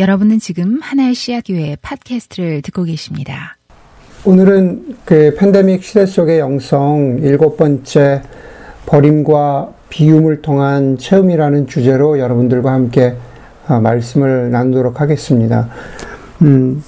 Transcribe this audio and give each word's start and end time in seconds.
여러분은 0.00 0.38
지금 0.38 0.78
하나의 0.80 1.14
씨앗교회 1.14 1.76
팟캐스트를 1.82 2.62
듣고 2.62 2.84
계십니다. 2.84 3.58
오늘은 4.24 4.96
그 5.04 5.36
팬데믹 5.38 5.84
시대 5.84 6.06
속의 6.06 6.38
영성 6.38 7.18
일곱 7.20 7.58
번째 7.58 8.22
버림과 8.86 9.74
비움을 9.90 10.40
통한 10.40 10.96
체험이라는 10.96 11.66
주제로 11.66 12.18
여러분들과 12.18 12.72
함께 12.72 13.14
아, 13.66 13.78
말씀을 13.78 14.50
나누도록 14.50 15.02
하겠습니다. 15.02 15.68
음, 16.40 16.82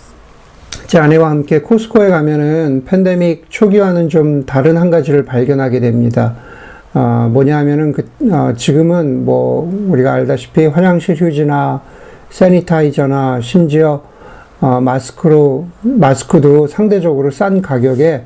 제 0.86 0.98
아내와 0.98 1.28
함께 1.28 1.60
코스코에 1.60 2.08
가면은 2.08 2.86
팬데믹 2.86 3.50
초기와는 3.50 4.08
좀 4.08 4.46
다른 4.46 4.78
한 4.78 4.90
가지를 4.90 5.26
발견하게 5.26 5.80
됩니다. 5.80 6.36
어, 6.94 7.28
뭐냐 7.30 7.58
하면은 7.58 7.92
그, 7.92 8.08
어, 8.30 8.54
지금은 8.56 9.26
뭐 9.26 9.70
우리가 9.88 10.14
알다시피 10.14 10.64
화장실 10.64 11.14
휴지나 11.14 11.82
세니타이저나 12.32 13.40
심지어 13.42 14.02
어, 14.60 14.80
마스크로 14.80 15.66
마스크도 15.82 16.66
상대적으로 16.66 17.30
싼 17.30 17.60
가격에 17.60 18.22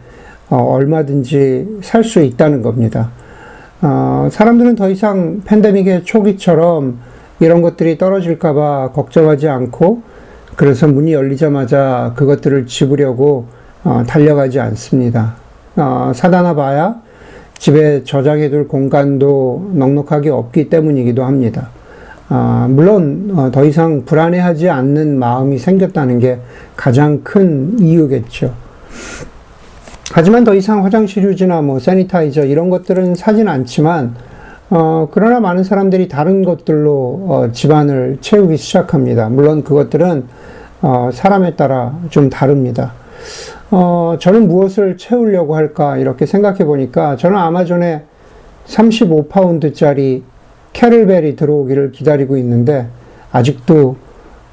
어, 0.49 0.57
얼마든지 0.57 1.81
살 1.83 2.05
수 2.05 2.21
있다는 2.21 2.63
겁니다. 2.63 3.11
어, 3.83 4.29
사람들은 4.31 4.77
더 4.77 4.89
이상 4.89 5.43
팬데믹의 5.45 6.05
초기처럼 6.05 6.99
이런 7.41 7.63
것들이 7.63 7.99
떨어질까봐 7.99 8.93
걱정하지 8.93 9.49
않고 9.49 10.03
그래서 10.55 10.87
문이 10.87 11.13
열리자마자 11.13 12.13
그것들을 12.17 12.67
집으려고 12.67 13.47
어, 13.83 14.05
달려가지 14.07 14.61
않습니다. 14.61 15.35
어, 15.77 16.13
사다나 16.15 16.55
봐야 16.55 16.97
집에 17.59 18.05
저장해둘 18.05 18.69
공간도 18.69 19.71
넉넉하게 19.75 20.31
없기 20.31 20.69
때문이기도 20.69 21.25
합니다. 21.25 21.71
아, 22.29 22.67
물론 22.69 23.31
어, 23.37 23.51
더 23.53 23.65
이상 23.65 24.05
불안해하지 24.05 24.69
않는 24.69 25.19
마음이 25.19 25.59
생겼다는 25.59 26.19
게 26.19 26.39
가장 26.77 27.21
큰 27.23 27.79
이유겠죠. 27.79 28.53
하지만 30.13 30.45
더 30.45 30.55
이상 30.55 30.85
화장실 30.85 31.25
휴지나 31.25 31.63
뭐 31.63 31.79
세니타이저 31.79 32.45
이런 32.47 32.71
것들은 32.71 33.15
사진 33.15 33.49
않지만 33.49 34.15
어, 34.71 35.09
그러나 35.13 35.39
많은 35.39 35.63
사람들이 35.63 36.09
다른 36.09 36.45
것들로 36.45 37.27
어, 37.29 37.49
집안을 37.53 38.19
채우기 38.21 38.57
시작합니다. 38.57 39.29
물론 39.29 39.63
그것들은 39.63 40.25
어, 40.83 41.11
사람에 41.13 41.55
따라 41.55 41.97
좀 42.11 42.29
다릅니다. 42.29 42.93
어, 43.71 44.17
저는 44.21 44.49
무엇을 44.49 44.97
채우려고 44.97 45.55
할까 45.55 45.97
이렇게 45.97 46.27
생각해 46.27 46.65
보니까 46.65 47.17
저는 47.17 47.37
아마존에 47.37 48.03
35파운드짜리 48.67 50.23
캐럴벨이 50.77 51.37
들어오기를 51.37 51.91
기다리고 51.93 52.37
있는데 52.37 52.87
아직도 53.33 53.97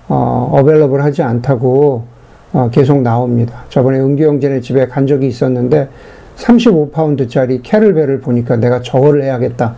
어, 0.07 0.49
어벨러블 0.53 1.03
하지 1.03 1.21
않다고 1.21 2.05
어, 2.53 2.69
계속 2.71 3.01
나옵니다. 3.01 3.65
저번에 3.69 3.99
은기영전의 3.99 4.61
집에 4.61 4.87
간 4.87 5.05
적이 5.05 5.27
있었는데 5.27 5.89
35파운드짜리 6.37 7.59
캐럴벨을 7.61 8.21
보니까 8.21 8.55
내가 8.55 8.81
저거를 8.81 9.23
해야겠다. 9.23 9.75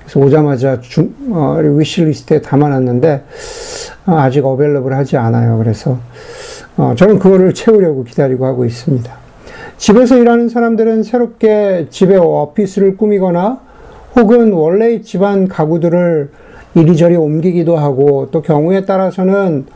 그래서 0.00 0.20
오자마자 0.20 0.80
중, 0.80 1.12
어, 1.30 1.58
위시리스트에 1.60 2.42
담아놨는데 2.42 3.24
어, 4.06 4.18
아직 4.18 4.46
어벨러블 4.46 4.94
하지 4.94 5.16
않아요. 5.16 5.58
그래서 5.58 5.98
어, 6.76 6.94
저는 6.96 7.18
그거를 7.18 7.54
채우려고 7.54 8.04
기다리고 8.04 8.46
하고 8.46 8.64
있습니다. 8.64 9.12
집에서 9.78 10.16
일하는 10.16 10.48
사람들은 10.48 11.02
새롭게 11.02 11.88
집에 11.90 12.16
오피스를 12.16 12.96
꾸미거나 12.96 13.67
혹은 14.16 14.52
원래 14.52 15.00
집안 15.00 15.48
가구들을 15.48 16.30
이리저리 16.74 17.16
옮기기도 17.16 17.76
하고 17.76 18.28
또 18.30 18.42
경우에 18.42 18.84
따라서는 18.84 19.66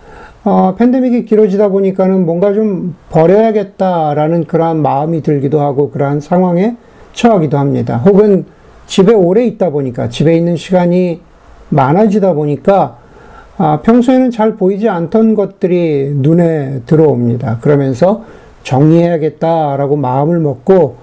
어, 0.44 0.75
팬데믹이 0.77 1.25
길어지다 1.25 1.69
보니까는 1.69 2.27
뭔가 2.27 2.53
좀 2.53 2.97
버려야겠다라는 3.10 4.44
그러한 4.44 4.83
마음이 4.83 5.22
들기도 5.22 5.60
하고 5.60 5.91
그러한 5.91 6.20
상황에 6.20 6.77
처하기도 7.12 7.58
합니다. 7.58 7.98
혹은 7.98 8.44
집에 8.87 9.15
오래 9.15 9.44
있다 9.47 9.71
보니까 9.71 10.09
집에 10.09 10.37
있는 10.37 10.56
시간이 10.56 11.21
많아지다 11.69 12.32
보니까 12.32 12.98
아, 13.59 13.81
평소에는 13.82 14.31
잘 14.31 14.56
보이지 14.56 14.88
않던 14.88 15.34
것들이 15.34 16.12
눈에 16.16 16.81
들어옵니다. 16.87 17.59
그러면서 17.60 18.25
정리해야겠다라고 18.65 19.97
마음을 19.97 20.41
먹고 20.41 20.97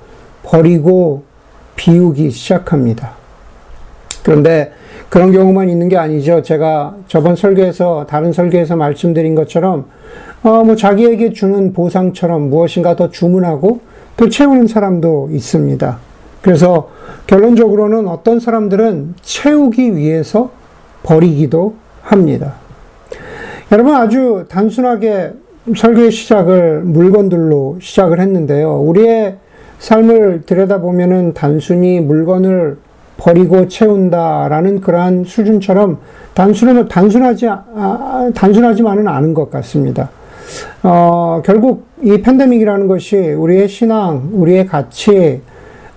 버리고 0.44 1.23
비우기 1.75 2.31
시작합니다. 2.31 3.19
그런데 4.24 4.72
그런 5.09 5.31
경우만 5.31 5.69
있는 5.69 5.90
게 5.90 5.97
아니죠. 5.97 6.41
제가 6.41 6.96
저번 7.07 7.35
설교에서, 7.35 8.06
다른 8.07 8.31
설교에서 8.31 8.75
말씀드린 8.75 9.35
것처럼, 9.35 9.85
어, 10.44 10.63
뭐 10.63 10.75
자기에게 10.75 11.34
주는 11.34 11.74
보상처럼 11.74 12.50
무엇인가 12.50 12.96
더 12.96 13.09
주문하고 13.09 13.81
또 14.18 14.30
채우는 14.30 14.68
사람도 14.68 15.30
있습니다. 15.31 15.97
그래서 16.41 16.90
결론적으로는 17.28 18.07
어떤 18.07 18.40
사람들은 18.40 19.16
채우기 19.22 19.96
위해서 19.96 20.51
버리기도 21.03 21.75
합니다. 22.01 22.56
여러분 23.72 23.94
아주 23.94 24.46
단순하게 24.50 25.34
설교의 25.75 26.12
시작을 26.12 26.81
물건들로 26.81 27.78
시작을 27.81 28.19
했는데요. 28.19 28.81
우리의 28.81 29.38
삶을 29.80 30.44
들여다보면은 30.46 31.34
단순히 31.34 32.00
물건을 32.00 32.78
버리고 33.19 33.68
채운다라는 33.68 34.81
그러한 34.81 35.25
수준처럼 35.25 36.00
단순하, 36.34 36.88
단순하지, 36.88 37.47
아, 37.47 38.31
단순하지만은 38.34 39.07
않은 39.07 39.34
것 39.34 39.52
같습니다. 39.52 40.09
어, 40.81 41.41
결국 41.46 41.85
이 42.02 42.22
팬데믹이라는 42.22 42.88
것이 42.88 43.18
우리의 43.18 43.68
신앙, 43.68 44.30
우리의 44.31 44.66
가치, 44.66 45.41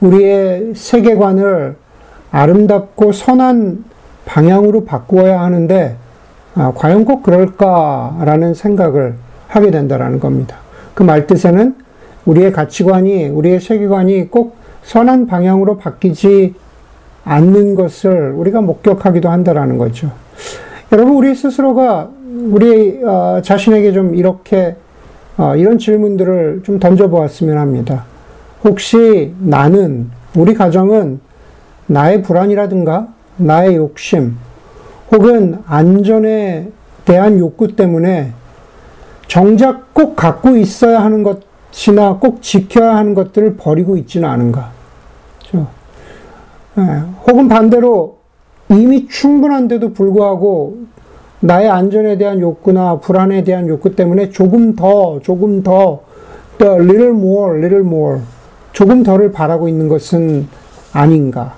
우리의 0.00 0.72
세계관을 0.74 1.76
아름답고 2.32 3.12
선한 3.12 3.84
방향으로 4.24 4.84
바꾸어야 4.84 5.40
하는데, 5.40 5.96
아, 6.54 6.72
과연 6.74 7.04
꼭 7.04 7.22
그럴까라는 7.22 8.54
생각을 8.54 9.14
하게 9.46 9.70
된다라는 9.70 10.18
겁니다. 10.18 10.56
그 10.94 11.02
말뜻에는 11.04 11.76
우리의 12.24 12.52
가치관이, 12.52 13.28
우리의 13.28 13.60
세계관이 13.60 14.28
꼭 14.30 14.56
선한 14.82 15.26
방향으로 15.26 15.76
바뀌지 15.76 16.54
않는 17.24 17.74
것을 17.74 18.32
우리가 18.32 18.60
목격하기도 18.60 19.28
한다라는 19.28 19.78
거죠. 19.78 20.10
여러분, 20.90 21.14
우리 21.14 21.34
스스로가 21.34 22.10
우리 22.50 23.02
어, 23.04 23.40
자신에게 23.42 23.92
좀 23.92 24.14
이렇게 24.14 24.76
어, 25.36 25.56
이런 25.56 25.78
질문들을 25.78 26.62
좀 26.64 26.78
던져보았으면 26.78 27.58
합니다. 27.58 28.04
혹시 28.64 29.34
나는, 29.40 30.10
우리 30.36 30.54
가정은 30.54 31.20
나의 31.86 32.22
불안이라든가 32.22 33.08
나의 33.36 33.76
욕심 33.76 34.36
혹은 35.10 35.58
안전에 35.66 36.70
대한 37.04 37.38
욕구 37.38 37.74
때문에 37.76 38.32
정작 39.26 39.92
꼭 39.92 40.16
갖고 40.16 40.56
있어야 40.56 41.02
하는 41.02 41.22
것이나 41.22 42.18
꼭 42.18 42.42
지켜야 42.42 42.96
하는 42.96 43.14
것들을 43.14 43.56
버리고 43.56 43.96
있지는 43.96 44.28
않은가. 44.28 44.70
예, 46.78 46.82
혹은 47.26 47.48
반대로 47.48 48.18
이미 48.70 49.06
충분한데도 49.08 49.92
불구하고 49.92 50.78
나의 51.40 51.68
안전에 51.68 52.16
대한 52.18 52.40
욕구나 52.40 52.98
불안에 53.00 53.44
대한 53.44 53.68
욕구 53.68 53.94
때문에 53.94 54.30
조금 54.30 54.76
더, 54.76 55.20
조금 55.20 55.62
더, 55.62 56.00
the 56.58 56.74
little 56.74 57.10
more, 57.10 57.58
little 57.58 57.84
more, 57.84 58.20
조금 58.72 59.02
더를 59.02 59.32
바라고 59.32 59.68
있는 59.68 59.88
것은 59.88 60.46
아닌가. 60.92 61.54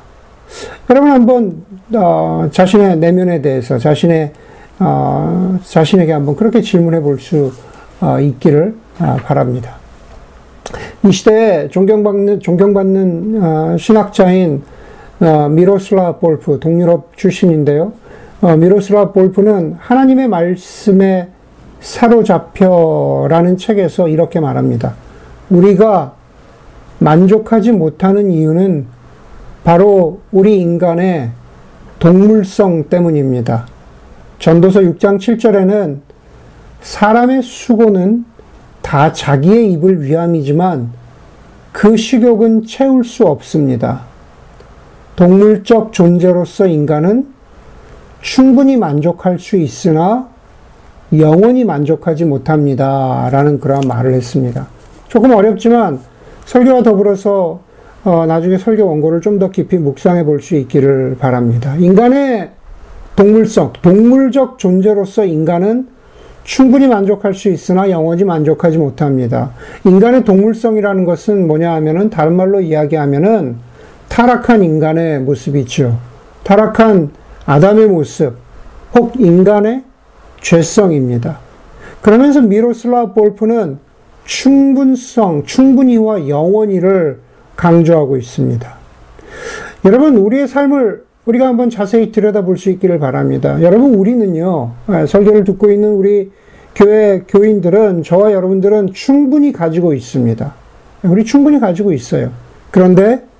여러분 0.91 1.11
한번 1.11 1.63
어, 1.95 2.49
자신의 2.51 2.99
내면에 2.99 3.43
대해서 3.43 3.79
자신의 3.79 4.33
어, 4.79 5.59
자신에게 5.63 6.13
한번 6.13 6.35
그렇게 6.35 6.61
질문해 6.61 7.01
볼수 7.01 7.53
어, 8.01 8.19
있기를 8.21 8.75
어, 9.01 9.17
바랍니다. 9.25 9.77
이 11.05 11.13
시대에 11.13 11.69
존경받는 11.69 12.41
존경받는 12.41 13.43
어, 13.43 13.77
신학자인 13.77 14.63
어, 15.25 15.49
미로슬라 15.49 16.17
볼프, 16.17 16.61
동유럽 16.61 17.17
출신인데요. 17.17 17.95
어, 18.43 18.57
미로슬라 18.57 19.13
볼프는 19.13 19.77
하나님의 19.79 20.29
말씀에 20.29 21.29
사로잡혀라는 21.81 23.57
책에서 23.57 24.09
이렇게 24.09 24.39
말합니다. 24.39 24.95
우리가 25.49 26.15
만족하지 26.99 27.73
못하는 27.73 28.31
이유는 28.31 28.87
바로 29.65 30.21
우리 30.31 30.61
인간의 30.61 31.31
동물성 31.99 32.91
때문입니다. 32.91 33.67
전도서 34.39 34.81
6장 34.81 35.19
7절에는 35.19 36.01
사람의 36.83 37.43
수고는 37.43 38.27
다 38.83 39.11
자기의 39.11 39.73
입을 39.73 40.03
위함이지만 40.03 40.91
그 41.73 41.97
식욕은 41.97 42.67
채울 42.67 43.05
수 43.05 43.25
없습니다. 43.25 44.14
동물적 45.17 45.93
존재로서 45.93 46.67
인간은 46.67 47.27
충분히 48.21 48.77
만족할 48.77 49.39
수 49.39 49.57
있으나 49.57 50.29
영원히 51.17 51.65
만족하지 51.65 52.25
못합니다. 52.25 53.29
라는 53.31 53.61
그런 53.61 53.83
말을 53.87 54.15
했습니다. 54.15 54.67
조금 55.09 55.33
어렵지만 55.33 56.01
설교와 56.47 56.83
더불어서 56.83 57.61
어, 58.05 58.27
나중에 58.27 58.59
설교 58.59 58.87
원고를 58.87 59.21
좀 59.21 59.39
더 59.39 59.51
깊이 59.51 59.79
묵상해 59.79 60.25
볼 60.25 60.41
수 60.41 60.57
있기를 60.57 61.17
바랍니다. 61.19 61.75
인간의 61.77 62.51
동물성, 63.17 63.73
동물적 63.81 64.59
존재로서 64.59 65.25
인간은 65.25 65.89
충분히 66.43 66.87
만족할 66.87 67.33
수 67.33 67.49
있으나 67.49 67.89
영원히 67.89 68.25
만족하지 68.25 68.77
못합니다. 68.77 69.53
인간의 69.85 70.25
동물성이라는 70.25 71.05
것은 71.05 71.47
뭐냐 71.47 71.73
하면은 71.75 72.11
다른 72.11 72.37
말로 72.37 72.61
이야기하면은 72.61 73.57
타락한 74.15 74.63
인간의 74.63 75.19
모습이죠. 75.23 75.99
타락한 76.45 77.11
아담의 77.47 77.89
모습, 77.89 78.35
혹 78.95 79.19
인간의 79.19 79.83
죄성입니다. 80.41 81.41
그러면서 82.01 82.41
미로슬라 82.41 83.07
볼프는 83.07 83.79
충분성, 84.25 85.43
충분히와 85.47 86.29
영원히를 86.29 87.19
강조하고 87.57 88.17
있습니다. 88.17 88.75
여러분, 89.85 90.17
우리의 90.19 90.47
삶을 90.47 91.03
우리가 91.25 91.49
한번 91.49 91.69
자세히 91.69 92.13
들여다볼 92.13 92.57
수 92.57 92.71
있기를 92.71 93.01
바랍니다. 93.01 93.61
여러분, 93.63 93.97
우리는요, 93.97 94.71
아, 94.87 95.07
설교를 95.07 95.43
듣고 95.43 95.73
있는 95.73 95.89
우리 95.95 96.31
교회 96.77 97.25
교인들은, 97.27 98.05
저와 98.05 98.33
여러분들은 98.33 98.93
충분히 98.93 99.53
가지고 99.53 99.93
있습니다. 99.93 100.55
우리 101.03 101.25
충분히 101.25 101.59
가지고 101.59 101.93
있어요. 101.93 102.31
그런데 102.71 103.34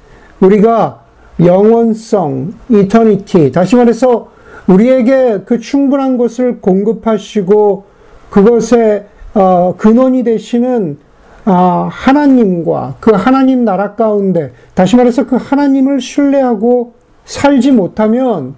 우리가 0.45 1.01
영원성, 1.41 2.55
이터니티, 2.69 3.53
다시 3.53 3.77
말해서 3.77 4.29
우리에게 4.67 5.41
그 5.45 5.59
충분한 5.59 6.17
것을 6.17 6.61
공급하시고 6.61 7.85
그것의 8.31 9.07
어, 9.35 9.75
근원이 9.77 10.23
되시는 10.25 10.99
아, 11.45 11.89
하나님과 11.91 12.97
그 13.01 13.11
하나님 13.13 13.65
나라 13.65 13.95
가운데 13.95 14.53
다시 14.75 14.97
말해서 14.97 15.27
그 15.27 15.37
하나님을 15.37 16.01
신뢰하고 16.01 16.95
살지 17.27 17.73
못하면 17.73 18.55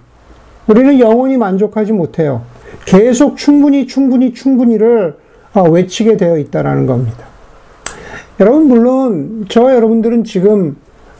우리는 0.67 0.99
영원히 0.99 1.37
만족하지 1.37 1.93
못해요. 1.93 2.43
계속 2.85 3.37
충분히 3.37 3.87
충분히 3.87 4.33
충분히를 4.33 5.17
어, 5.53 5.63
외치게 5.63 6.17
되어 6.17 6.37
있다라는 6.37 6.85
겁니다. 6.85 7.25
여러분 8.39 8.67
물론 8.67 9.45
저 9.49 9.73
여러분들은 9.73 10.23
지금 10.23 10.77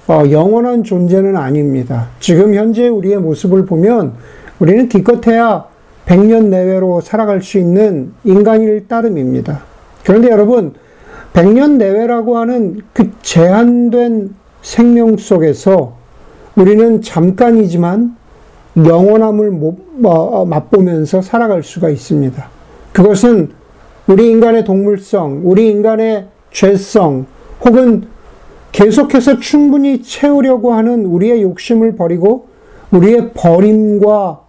어, 0.07 0.24
영원한 0.31 0.83
존재는 0.83 1.36
아닙니다. 1.36 2.07
지금 2.19 2.54
현재 2.54 2.88
우리의 2.88 3.18
모습을 3.18 3.65
보면 3.65 4.13
우리는 4.59 4.88
기껏해야 4.88 5.65
100년 6.06 6.45
내외로 6.45 7.01
살아갈 7.01 7.42
수 7.42 7.57
있는 7.57 8.13
인간일 8.24 8.88
따름입니다. 8.88 9.63
그런데 10.06 10.30
여러분 10.30 10.74
100년 11.33 11.74
내외라고 11.74 12.38
하는 12.38 12.81
그 12.94 13.12
제한된 13.21 14.33
생명 14.62 15.18
속에서 15.18 15.98
우리는 16.56 17.01
잠깐이지만 17.01 18.15
영원함을 18.77 19.59
어, 20.04 20.45
맛보면서 20.45 21.21
살아갈 21.21 21.63
수가 21.63 21.89
있습니다. 21.89 22.50
그것은 22.94 23.51
우리 24.07 24.30
인간의 24.30 24.63
동물성, 24.63 25.42
우리 25.44 25.69
인간의 25.69 26.27
죄성, 26.51 27.25
혹은 27.65 28.07
계속해서 28.71 29.39
충분히 29.39 30.01
채우려고 30.03 30.73
하는 30.73 31.05
우리의 31.05 31.41
욕심을 31.41 31.95
버리고 31.95 32.47
우리의 32.91 33.31
버림과 33.33 34.41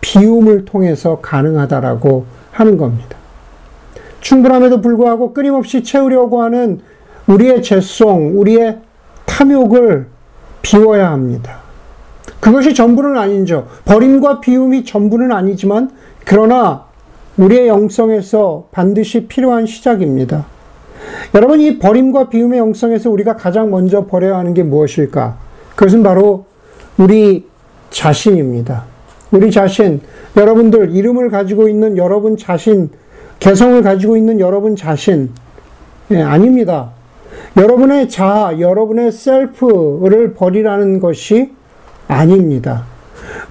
비움을 0.00 0.64
통해서 0.64 1.18
가능하다라고 1.20 2.24
하는 2.50 2.76
겁니다. 2.76 3.16
충분함에도 4.20 4.80
불구하고 4.80 5.32
끊임없이 5.32 5.82
채우려고 5.82 6.42
하는 6.42 6.80
우리의 7.26 7.62
죄송, 7.62 8.38
우리의 8.38 8.78
탐욕을 9.26 10.06
비워야 10.62 11.10
합니다. 11.10 11.60
그것이 12.40 12.74
전부는 12.74 13.16
아니죠. 13.16 13.68
버림과 13.84 14.40
비움이 14.40 14.84
전부는 14.84 15.32
아니지만, 15.32 15.90
그러나 16.24 16.86
우리의 17.36 17.68
영성에서 17.68 18.68
반드시 18.72 19.26
필요한 19.26 19.66
시작입니다. 19.66 20.46
여러분, 21.34 21.60
이 21.60 21.78
버림과 21.78 22.28
비움의 22.28 22.58
영성에서 22.58 23.10
우리가 23.10 23.36
가장 23.36 23.70
먼저 23.70 24.06
버려야 24.06 24.36
하는 24.38 24.54
게 24.54 24.62
무엇일까? 24.62 25.36
그것은 25.74 26.02
바로 26.02 26.46
우리 26.98 27.46
자신입니다. 27.90 28.84
우리 29.30 29.50
자신, 29.50 30.00
여러분들, 30.36 30.94
이름을 30.94 31.30
가지고 31.30 31.68
있는 31.68 31.96
여러분 31.96 32.36
자신, 32.36 32.90
개성을 33.38 33.82
가지고 33.82 34.16
있는 34.16 34.40
여러분 34.40 34.76
자신, 34.76 35.30
예, 36.10 36.20
아닙니다. 36.20 36.90
여러분의 37.56 38.08
자아, 38.08 38.60
여러분의 38.60 39.10
셀프를 39.10 40.34
버리라는 40.34 41.00
것이 41.00 41.52
아닙니다. 42.08 42.84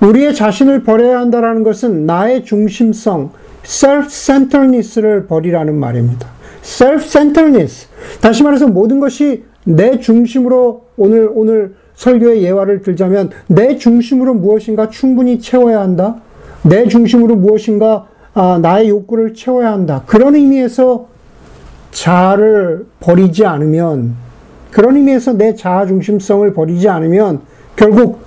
우리의 0.01 0.35
자신을 0.35 0.83
버려야 0.83 1.19
한다는 1.19 1.63
것은 1.63 2.05
나의 2.05 2.45
중심성, 2.45 3.31
self-centeredness를 3.63 5.27
버리라는 5.27 5.75
말입니다. 5.75 6.27
Self-centeredness. 6.63 7.87
다시 8.21 8.43
말해서 8.43 8.67
모든 8.67 8.99
것이 8.99 9.43
내 9.63 9.99
중심으로 9.99 10.85
오늘, 10.97 11.29
오늘 11.33 11.75
설교의 11.95 12.43
예화를 12.43 12.81
들자면 12.81 13.29
내 13.47 13.77
중심으로 13.77 14.33
무엇인가 14.33 14.89
충분히 14.89 15.39
채워야 15.39 15.79
한다. 15.81 16.17
내 16.63 16.87
중심으로 16.87 17.35
무엇인가 17.35 18.07
아, 18.33 18.59
나의 18.61 18.89
욕구를 18.89 19.33
채워야 19.33 19.71
한다. 19.71 20.03
그런 20.05 20.35
의미에서 20.35 21.07
자아를 21.91 22.85
버리지 23.01 23.45
않으면, 23.45 24.15
그런 24.71 24.95
의미에서 24.95 25.33
내 25.33 25.53
자아 25.53 25.85
중심성을 25.85 26.53
버리지 26.53 26.87
않으면 26.87 27.41
결국 27.75 28.19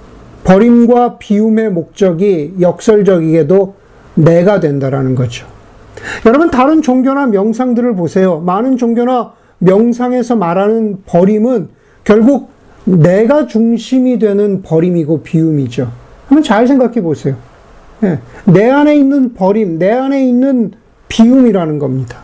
버림과 0.45 1.17
비움의 1.19 1.71
목적이 1.71 2.55
역설적이게도 2.61 3.75
내가 4.17 4.61
된다라는 4.61 5.15
거죠. 5.15 5.47
여러분, 6.27 6.51
다른 6.51 6.83
종교나 6.83 7.27
명상들을 7.27 7.95
보세요. 7.97 8.41
많은 8.41 8.77
종교나 8.77 9.33
명상에서 9.59 10.37
말하는 10.37 11.03
버림은 11.07 11.69
결국 12.05 12.51
내가 12.85 13.47
중심이 13.47 14.19
되는 14.19 14.63
버림이고 14.63 15.23
비움이죠. 15.23 15.91
한번 16.29 16.43
잘 16.43 16.67
생각해 16.67 17.03
보세요. 17.03 17.37
예, 18.03 18.19
내 18.45 18.69
안에 18.71 18.97
있는 18.97 19.35
버림, 19.35 19.79
내 19.79 19.91
안에 19.91 20.27
있는 20.27 20.73
비움이라는 21.09 21.79
겁니다. 21.79 22.19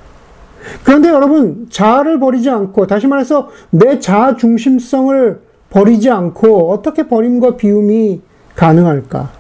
그런데 0.85 1.09
여러분, 1.09 1.69
자아를 1.71 2.21
버리지 2.21 2.51
않고, 2.51 2.87
다시 2.87 3.07
말해서 3.07 3.49
내 3.71 3.99
자아 3.99 4.37
중심성을 4.37 5.41
버리지 5.71 6.11
않고, 6.11 6.71
어떻게 6.71 7.09
버림과 7.09 7.57
비움이 7.57 8.21
가능할까? 8.57 9.31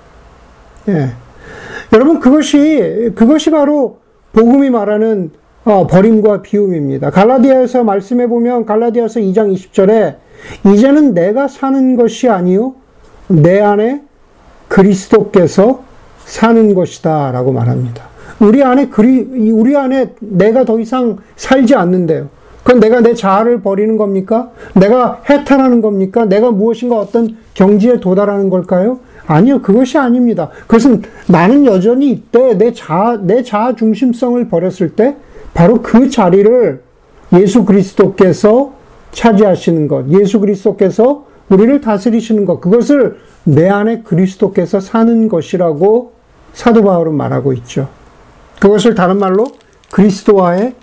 예. 0.88 1.10
여러분, 1.92 2.20
그것이, 2.20 3.12
그것이 3.14 3.50
바로 3.50 3.99
복음이 4.32 4.70
말하는 4.70 5.30
어, 5.64 5.86
버림과 5.86 6.42
비움입니다. 6.42 7.10
갈라디아에서 7.10 7.84
말씀해 7.84 8.28
보면, 8.28 8.64
갈라디아서 8.64 9.20
2장 9.20 9.54
20절에, 9.54 10.16
이제는 10.72 11.12
내가 11.12 11.48
사는 11.48 11.96
것이 11.96 12.28
아니요, 12.28 12.74
내 13.28 13.60
안에 13.60 14.02
그리스도께서 14.68 15.82
사는 16.24 16.74
것이다. 16.74 17.32
라고 17.32 17.52
말합니다. 17.52 18.04
우리 18.40 18.62
안에 18.62 18.88
그리, 18.88 19.50
우리 19.50 19.76
안에 19.76 20.14
내가 20.20 20.64
더 20.64 20.80
이상 20.80 21.18
살지 21.36 21.74
않는데요. 21.74 22.28
그건 22.62 22.80
내가 22.80 23.00
내 23.00 23.14
자아를 23.14 23.60
버리는 23.60 23.96
겁니까? 23.96 24.50
내가 24.74 25.22
해탈하는 25.28 25.82
겁니까? 25.82 26.24
내가 26.24 26.50
무엇인가 26.50 26.96
어떤 26.96 27.36
경지에 27.54 28.00
도달하는 28.00 28.48
걸까요? 28.48 29.00
아니요, 29.30 29.62
그것이 29.62 29.96
아닙니다. 29.96 30.48
그것은 30.62 31.02
나는 31.28 31.64
여전히 31.64 32.10
이때 32.10 32.58
내 32.58 32.72
자아, 32.72 33.18
내 33.22 33.44
자아 33.44 33.76
중심성을 33.76 34.48
버렸을 34.48 34.96
때 34.96 35.16
바로 35.54 35.82
그 35.82 36.10
자리를 36.10 36.82
예수 37.34 37.64
그리스도께서 37.64 38.72
차지하시는 39.12 39.86
것, 39.86 40.08
예수 40.08 40.40
그리스도께서 40.40 41.26
우리를 41.48 41.80
다스리시는 41.80 42.44
것, 42.44 42.60
그것을 42.60 43.18
내 43.44 43.68
안에 43.68 44.02
그리스도께서 44.02 44.80
사는 44.80 45.28
것이라고 45.28 46.12
사도 46.52 46.82
바울은 46.82 47.14
말하고 47.14 47.52
있죠. 47.52 47.88
그것을 48.60 48.96
다른 48.96 49.18
말로 49.18 49.46
그리스도와의 49.92 50.74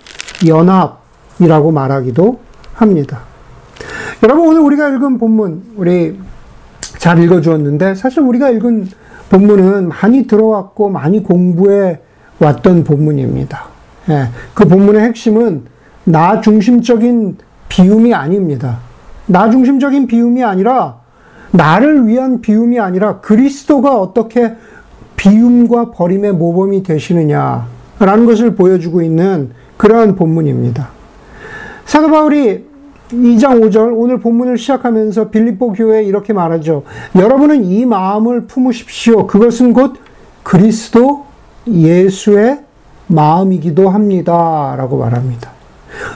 연합이라고 0.46 1.70
말하기도 1.70 2.40
합니다. 2.72 3.20
여러분, 4.22 4.48
오늘 4.48 4.62
우리가 4.62 4.88
읽은 4.88 5.18
본문, 5.18 5.62
우리 5.76 6.16
잘 6.98 7.22
읽어주었는데, 7.22 7.94
사실 7.94 8.20
우리가 8.20 8.50
읽은 8.50 8.88
본문은 9.30 9.88
많이 9.88 10.26
들어왔고, 10.26 10.90
많이 10.90 11.22
공부해 11.22 12.00
왔던 12.38 12.84
본문입니다. 12.84 13.64
예, 14.10 14.28
그 14.54 14.66
본문의 14.66 15.02
핵심은 15.02 15.64
나 16.04 16.40
중심적인 16.40 17.38
비움이 17.68 18.14
아닙니다. 18.14 18.78
나 19.26 19.50
중심적인 19.50 20.06
비움이 20.06 20.44
아니라, 20.44 20.98
나를 21.50 22.06
위한 22.06 22.40
비움이 22.40 22.78
아니라 22.78 23.20
그리스도가 23.20 23.98
어떻게 23.98 24.54
비움과 25.16 25.90
버림의 25.90 26.32
모범이 26.34 26.82
되시느냐. 26.82 27.66
라는 27.98 28.26
것을 28.26 28.54
보여주고 28.54 29.02
있는 29.02 29.50
그러한 29.76 30.14
본문입니다. 30.14 30.88
사도 31.84 32.10
바울이 32.10 32.67
2장 33.10 33.62
5절 33.62 33.92
오늘 33.96 34.20
본문을 34.20 34.58
시작하면서 34.58 35.30
빌립보 35.30 35.72
교회에 35.72 36.04
이렇게 36.04 36.32
말하죠. 36.32 36.82
여러분은 37.16 37.64
이 37.64 37.86
마음을 37.86 38.42
품으십시오. 38.42 39.26
그것은 39.26 39.72
곧 39.72 39.94
그리스도 40.42 41.24
예수의 41.66 42.60
마음이기도 43.06 43.88
합니다. 43.88 44.74
라고 44.76 44.98
말합니다. 44.98 45.50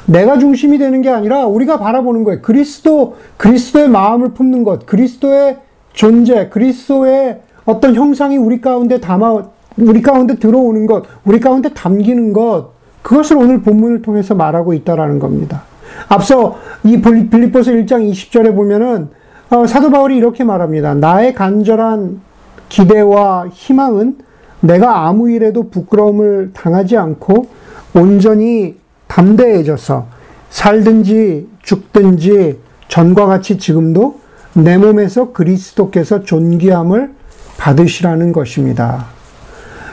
내가 0.06 0.38
중심이 0.38 0.78
되는 0.78 1.00
게 1.00 1.08
아니라 1.08 1.46
우리가 1.46 1.78
바라보는 1.78 2.24
거예요. 2.24 2.42
그리스도, 2.42 3.16
그리스도의 3.38 3.88
마음을 3.88 4.34
품는 4.34 4.64
것, 4.64 4.86
그리스도의 4.86 5.58
존재, 5.94 6.48
그리스도의 6.48 7.40
어떤 7.64 7.94
형상이 7.94 8.36
우리 8.36 8.60
가운데 8.60 9.00
담아, 9.00 9.44
우리 9.78 10.02
가운데 10.02 10.36
들어오는 10.36 10.86
것, 10.86 11.04
우리 11.24 11.40
가운데 11.40 11.70
담기는 11.70 12.32
것, 12.32 12.72
그것을 13.00 13.38
오늘 13.38 13.62
본문을 13.62 14.02
통해서 14.02 14.34
말하고 14.34 14.74
있다라는 14.74 15.18
겁니다. 15.18 15.62
앞서 16.08 16.58
이 16.84 17.00
빌립보서 17.00 17.72
1장 17.72 18.10
20절에 18.10 18.54
보면은 18.54 19.08
어, 19.50 19.66
사도 19.66 19.90
바울이 19.90 20.16
이렇게 20.16 20.44
말합니다. 20.44 20.94
나의 20.94 21.34
간절한 21.34 22.20
기대와 22.68 23.48
희망은 23.52 24.16
내가 24.60 25.06
아무 25.06 25.30
일에도 25.30 25.68
부끄러움을 25.68 26.52
당하지 26.54 26.96
않고 26.96 27.46
온전히 27.94 28.76
담대해져서 29.08 30.06
살든지 30.48 31.48
죽든지 31.62 32.58
전과 32.88 33.26
같이 33.26 33.58
지금도 33.58 34.20
내 34.54 34.78
몸에서 34.78 35.32
그리스도께서 35.32 36.22
존귀함을 36.22 37.10
받으시라는 37.58 38.32
것입니다. 38.32 39.06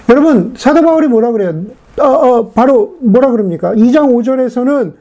여러분, 0.09 0.53
사도 0.57 0.81
바울이 0.81 1.07
뭐라 1.07 1.31
그래요? 1.31 1.53
어, 1.99 2.05
어, 2.05 2.49
바로 2.51 2.95
뭐라 3.01 3.31
그럽니까? 3.31 3.73
2장 3.73 4.13
5절에서는 4.13 4.93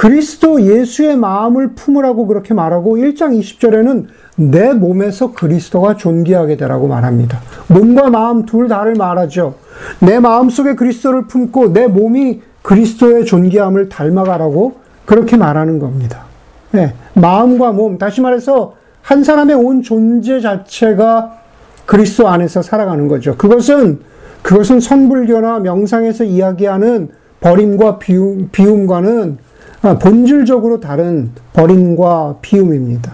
그리스도 0.00 0.62
예수의 0.62 1.18
마음을 1.18 1.74
품으라고 1.74 2.26
그렇게 2.26 2.54
말하고 2.54 2.96
1장 2.96 3.38
20절에는 3.38 4.06
내 4.36 4.72
몸에서 4.72 5.32
그리스도가 5.32 5.96
존귀하게 5.96 6.56
되라고 6.56 6.88
말합니다. 6.88 7.38
몸과 7.66 8.08
마음 8.08 8.46
둘 8.46 8.66
다를 8.66 8.94
말하죠. 8.94 9.56
내 9.98 10.18
마음 10.18 10.48
속에 10.48 10.74
그리스도를 10.74 11.26
품고 11.26 11.74
내 11.74 11.86
몸이 11.86 12.40
그리스도의 12.62 13.26
존귀함을 13.26 13.90
닮아가라고 13.90 14.76
그렇게 15.04 15.36
말하는 15.36 15.78
겁니다. 15.78 16.22
네, 16.70 16.94
마음과 17.12 17.72
몸, 17.72 17.98
다시 17.98 18.22
말해서 18.22 18.76
한 19.02 19.22
사람의 19.22 19.54
온 19.54 19.82
존재 19.82 20.40
자체가 20.40 21.40
그리스도 21.84 22.26
안에서 22.26 22.62
살아가는 22.62 23.06
거죠. 23.06 23.36
그것은 23.36 24.00
그것은 24.40 24.80
선불교나 24.80 25.58
명상에서 25.58 26.24
이야기하는 26.24 27.10
버림과 27.42 27.98
비움, 27.98 28.48
비움과는 28.50 29.36
아, 29.36 29.49
본질적으로 29.80 30.80
다른 30.80 31.30
버림과 31.52 32.36
비움입니다. 32.42 33.12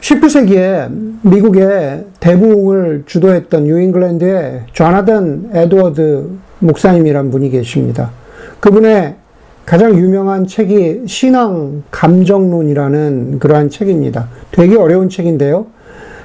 19세기에 0.00 0.90
미국의 1.22 2.06
대부흥을 2.18 3.04
주도했던 3.06 3.64
뉴잉글랜드의 3.64 4.62
조나단 4.72 5.50
에드워드 5.52 6.30
목사님이란 6.60 7.30
분이 7.30 7.50
계십니다. 7.50 8.10
그분의 8.60 9.16
가장 9.66 9.96
유명한 9.96 10.46
책이 10.46 11.02
신앙 11.06 11.82
감정론이라는 11.90 13.38
그러한 13.38 13.68
책입니다. 13.70 14.28
되게 14.50 14.76
어려운 14.76 15.08
책인데요. 15.10 15.66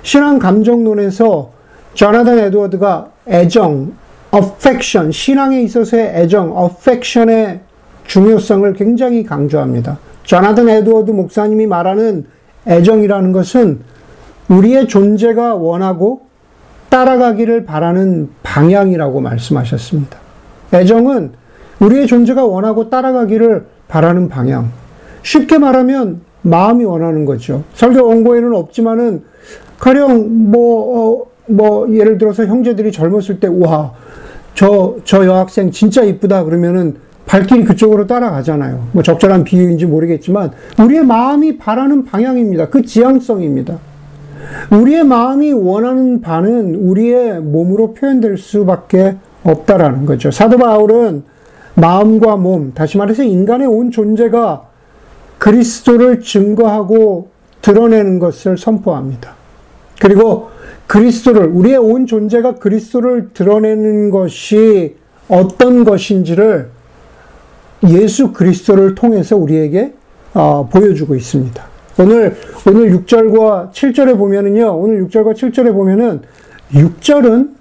신앙 0.02 0.40
감정론에서 0.40 1.52
조나단 1.94 2.40
에드워드가 2.40 3.12
애정, 3.28 3.94
affection, 4.34 5.12
신앙에 5.12 5.62
있어서의 5.62 6.14
애정, 6.16 6.56
affection의 6.58 7.60
중요성을 8.06 8.74
굉장히 8.74 9.24
강조합니다. 9.24 10.00
조나단 10.24 10.70
에드워드 10.70 11.12
목사님이 11.12 11.68
말하는 11.68 12.26
애정이라는 12.68 13.32
것은 13.32 13.80
우리의 14.48 14.88
존재가 14.88 15.56
원하고 15.56 16.22
따라가기를 16.90 17.66
바라는 17.66 18.30
방향이라고 18.44 19.20
말씀하셨습니다. 19.20 20.18
애정은 20.74 21.32
우리의 21.80 22.08
존재가 22.08 22.46
원하고 22.46 22.90
따라가기를 22.90 23.66
바라는 23.88 24.30
방향. 24.30 24.72
쉽게 25.24 25.58
말하면 25.58 26.22
마음이 26.44 26.86
원하는 26.86 27.26
거죠. 27.26 27.64
설교 27.74 28.06
원고에는 28.06 28.54
없지만은 28.54 29.24
가령 29.80 30.52
뭐, 30.52 31.24
어, 31.24 31.26
뭐, 31.48 31.94
예를 31.94 32.18
들어서 32.18 32.46
형제들이 32.46 32.92
젊었을 32.92 33.40
때, 33.40 33.48
와, 33.48 33.94
저, 34.54 34.96
저 35.04 35.26
여학생 35.26 35.72
진짜 35.72 36.04
이쁘다 36.04 36.44
그러면은 36.44 36.98
발길이 37.26 37.64
그쪽으로 37.64 38.06
따라가잖아요. 38.08 38.90
뭐 38.92 39.02
적절한 39.02 39.44
비유인지 39.44 39.86
모르겠지만 39.86 40.52
우리의 40.80 41.06
마음이 41.06 41.58
바라는 41.58 42.06
방향입니다. 42.06 42.70
그 42.70 42.84
지향성입니다. 42.84 43.80
우리의 44.72 45.04
마음이 45.04 45.54
원하는 45.54 46.22
바는 46.22 46.76
우리의 46.76 47.40
몸으로 47.42 47.94
표현될 47.94 48.38
수밖에 48.38 49.16
없다라는 49.44 50.06
거죠. 50.06 50.32
사도 50.32 50.58
바울은 50.58 51.24
마음과 51.76 52.36
몸, 52.36 52.74
다시 52.74 52.98
말해서 52.98 53.24
인간의 53.24 53.68
온 53.68 53.90
존재가 53.90 54.68
그리스도를 55.40 56.22
증거하고 56.22 57.30
드러내는 57.62 58.20
것을 58.20 58.58
선포합니다. 58.58 59.34
그리고 60.00 60.50
그리스도를, 60.88 61.48
우리의 61.48 61.78
온 61.78 62.06
존재가 62.06 62.56
그리스도를 62.56 63.30
드러내는 63.34 64.12
것이 64.12 64.96
어떤 65.28 65.84
것인지를 65.84 66.70
예수 67.90 68.32
그리스도를 68.32 68.96
통해서 68.96 69.36
우리에게 69.36 69.94
어, 70.34 70.68
보여주고 70.72 71.16
있습니다. 71.16 71.64
오늘 72.00 72.36
오늘 72.66 72.98
6절과 72.98 73.72
7절에 73.72 74.18
보면은요. 74.18 74.76
오늘 74.80 75.06
6절과 75.08 75.34
7절에 75.36 75.74
보면은 75.74 76.22
6절은 76.72 77.52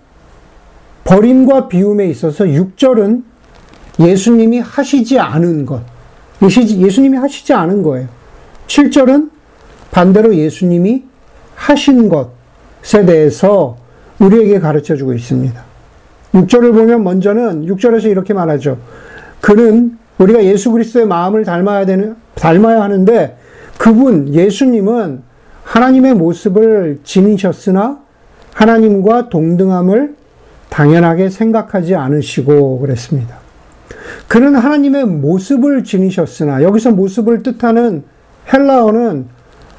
버림과 1.04 1.68
비움에 1.68 2.06
있어서 2.06 2.44
6절은 2.44 3.24
예수님이 4.00 4.60
하시지 4.60 5.18
않은 5.18 5.66
것. 5.66 5.82
예수님이 6.40 7.18
하시지 7.18 7.52
않은 7.52 7.82
거예요. 7.82 8.08
7절은 8.66 9.30
반대로 9.90 10.34
예수님이 10.34 11.04
하신 11.54 12.08
것에 12.08 13.04
대해서 13.04 13.76
우리에게 14.18 14.60
가르쳐 14.60 14.96
주고 14.96 15.12
있습니다. 15.12 15.62
6절을 16.34 16.72
보면 16.72 17.04
먼저는 17.04 17.66
6절에서 17.66 18.10
이렇게 18.10 18.32
말하죠. 18.32 18.78
그는 19.40 19.98
우리가 20.22 20.44
예수 20.44 20.70
그리스도의 20.70 21.06
마음을 21.06 21.44
닮아야 21.44 21.86
되는, 21.86 22.16
닮아야 22.34 22.82
하는데 22.82 23.36
그분, 23.78 24.32
예수님은 24.32 25.22
하나님의 25.64 26.14
모습을 26.14 27.00
지니셨으나 27.04 27.98
하나님과 28.52 29.28
동등함을 29.28 30.14
당연하게 30.68 31.30
생각하지 31.30 31.94
않으시고 31.94 32.80
그랬습니다. 32.80 33.36
그는 34.28 34.54
하나님의 34.54 35.04
모습을 35.06 35.84
지니셨으나 35.84 36.62
여기서 36.62 36.92
모습을 36.92 37.42
뜻하는 37.42 38.04
헬라어는 38.52 39.26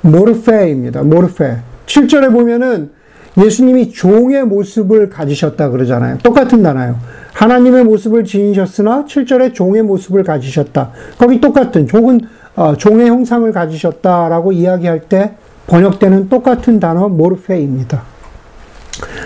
모르페입니다. 0.01 1.03
모르페. 1.03 1.57
7절에 1.85 2.31
보면은 2.31 2.91
예수님이 3.37 3.91
종의 3.91 4.45
모습을 4.45 5.09
가지셨다 5.09 5.69
그러잖아요. 5.69 6.19
똑같은 6.19 6.61
단어요. 6.61 6.99
하나님의 7.33 7.83
모습을 7.83 8.23
지니셨으나 8.23 9.05
7절에 9.05 9.53
종의 9.53 9.83
모습을 9.83 10.23
가지셨다. 10.23 10.91
거기 11.17 11.41
똑같은 11.41 11.87
종은 11.87 12.21
어, 12.55 12.75
종의 12.75 13.07
형상을 13.07 13.51
가지셨다라고 13.51 14.51
이야기할 14.51 15.01
때 15.09 15.33
번역되는 15.67 16.29
똑같은 16.29 16.79
단어 16.79 17.09
모르페입니다. 17.09 18.03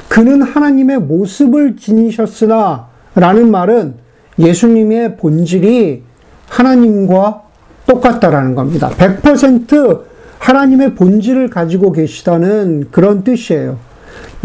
그는 0.08 0.42
하나님의 0.42 1.00
모습을 1.00 1.76
지니셨으나 1.76 2.88
라는 3.16 3.52
말은 3.52 3.96
예수님의 4.40 5.18
본질이 5.18 6.04
하나님과 6.48 7.42
똑같다라는 7.86 8.56
겁니다. 8.56 8.90
100% 8.92 10.04
하나님의 10.40 10.96
본질을 10.96 11.50
가지고 11.50 11.92
계시다는 11.92 12.88
그런 12.92 13.24
뜻이에요. 13.24 13.78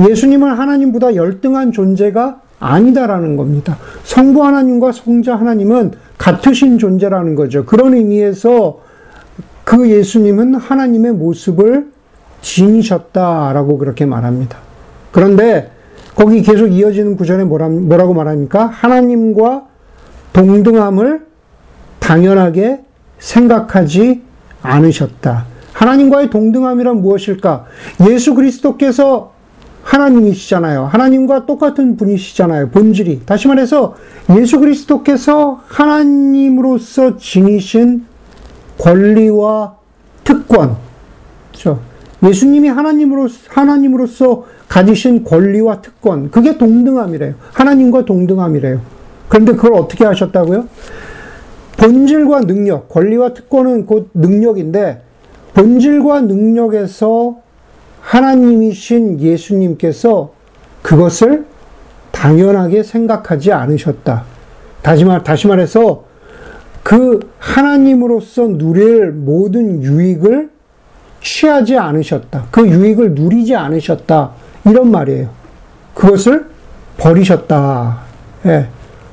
예수님은 0.08 0.52
하나님보다 0.52 1.14
열등한 1.14 1.72
존재가 1.72 2.41
아니다라는 2.62 3.36
겁니다. 3.36 3.76
성부 4.04 4.44
하나님과 4.44 4.92
성자 4.92 5.34
하나님은 5.34 5.92
같으신 6.16 6.78
존재라는 6.78 7.34
거죠. 7.34 7.64
그런 7.64 7.94
의미에서 7.94 8.78
그 9.64 9.90
예수님은 9.90 10.54
하나님의 10.54 11.12
모습을 11.12 11.90
지니셨다라고 12.40 13.78
그렇게 13.78 14.06
말합니다. 14.06 14.58
그런데 15.10 15.72
거기 16.14 16.42
계속 16.42 16.68
이어지는 16.68 17.16
구절에 17.16 17.44
뭐라고 17.44 18.14
말합니까? 18.14 18.66
하나님과 18.66 19.66
동등함을 20.32 21.26
당연하게 21.98 22.80
생각하지 23.18 24.22
않으셨다. 24.62 25.46
하나님과의 25.72 26.30
동등함이란 26.30 27.00
무엇일까? 27.00 27.64
예수 28.08 28.34
그리스도께서 28.34 29.31
하나님이시잖아요. 29.82 30.86
하나님과 30.86 31.46
똑같은 31.46 31.96
분이시잖아요. 31.96 32.70
본질이. 32.70 33.22
다시 33.26 33.48
말해서 33.48 33.94
예수 34.36 34.60
그리스도께서 34.60 35.60
하나님으로서 35.66 37.16
지니신 37.16 38.06
권리와 38.78 39.76
특권. 40.24 40.76
그렇죠? 41.50 41.80
예수님이 42.24 42.68
하나님으로, 42.68 43.28
하나님으로서 43.48 44.44
가지신 44.68 45.24
권리와 45.24 45.82
특권. 45.82 46.30
그게 46.30 46.56
동등함이래요. 46.56 47.34
하나님과 47.52 48.04
동등함이래요. 48.04 48.80
그런데 49.28 49.52
그걸 49.52 49.74
어떻게 49.74 50.04
하셨다고요? 50.04 50.66
본질과 51.76 52.42
능력, 52.42 52.88
권리와 52.88 53.34
특권은 53.34 53.86
곧 53.86 54.10
능력인데, 54.14 55.02
본질과 55.54 56.22
능력에서 56.22 57.40
하나님이신 58.02 59.20
예수님께서 59.20 60.32
그것을 60.82 61.46
당연하게 62.10 62.82
생각하지 62.82 63.52
않으셨다. 63.52 64.24
다시 64.82 65.04
말, 65.04 65.22
다시 65.22 65.46
말해서 65.46 66.04
그 66.82 67.20
하나님으로서 67.38 68.48
누릴 68.58 69.12
모든 69.12 69.82
유익을 69.82 70.50
취하지 71.22 71.78
않으셨다. 71.78 72.46
그 72.50 72.66
유익을 72.68 73.14
누리지 73.14 73.54
않으셨다. 73.54 74.32
이런 74.66 74.90
말이에요. 74.90 75.30
그것을 75.94 76.46
버리셨다. 76.96 78.00
예. 78.46 78.68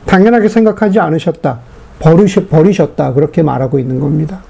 당연하게 0.07 0.49
생각하지 0.49 0.99
않으셨다. 0.99 1.59
버리시, 1.99 2.47
버리셨다. 2.47 3.13
그렇게 3.13 3.43
말하고 3.43 3.77
있는 3.77 3.99
겁니다. 3.99 4.41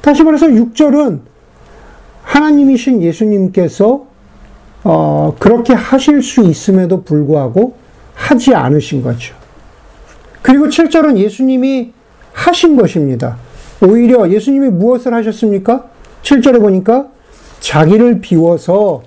다시 0.00 0.22
말해서 0.22 0.46
6절은 0.46 1.31
하나님이신 2.22 3.02
예수님께서 3.02 4.06
어, 4.84 5.36
그렇게 5.38 5.74
하실 5.74 6.22
수 6.22 6.42
있음에도 6.42 7.04
불구하고 7.04 7.76
하지 8.14 8.54
않으신 8.54 9.02
거죠. 9.02 9.34
그리고 10.42 10.66
7절은 10.66 11.18
예수님이 11.18 11.92
하신 12.32 12.76
것입니다. 12.76 13.36
오히려 13.80 14.28
예수님이 14.28 14.70
무엇을 14.70 15.14
하셨습니까? 15.14 15.86
7절에 16.22 16.60
보니까 16.60 17.08
자기를 17.60 18.20
비워서 18.20 19.02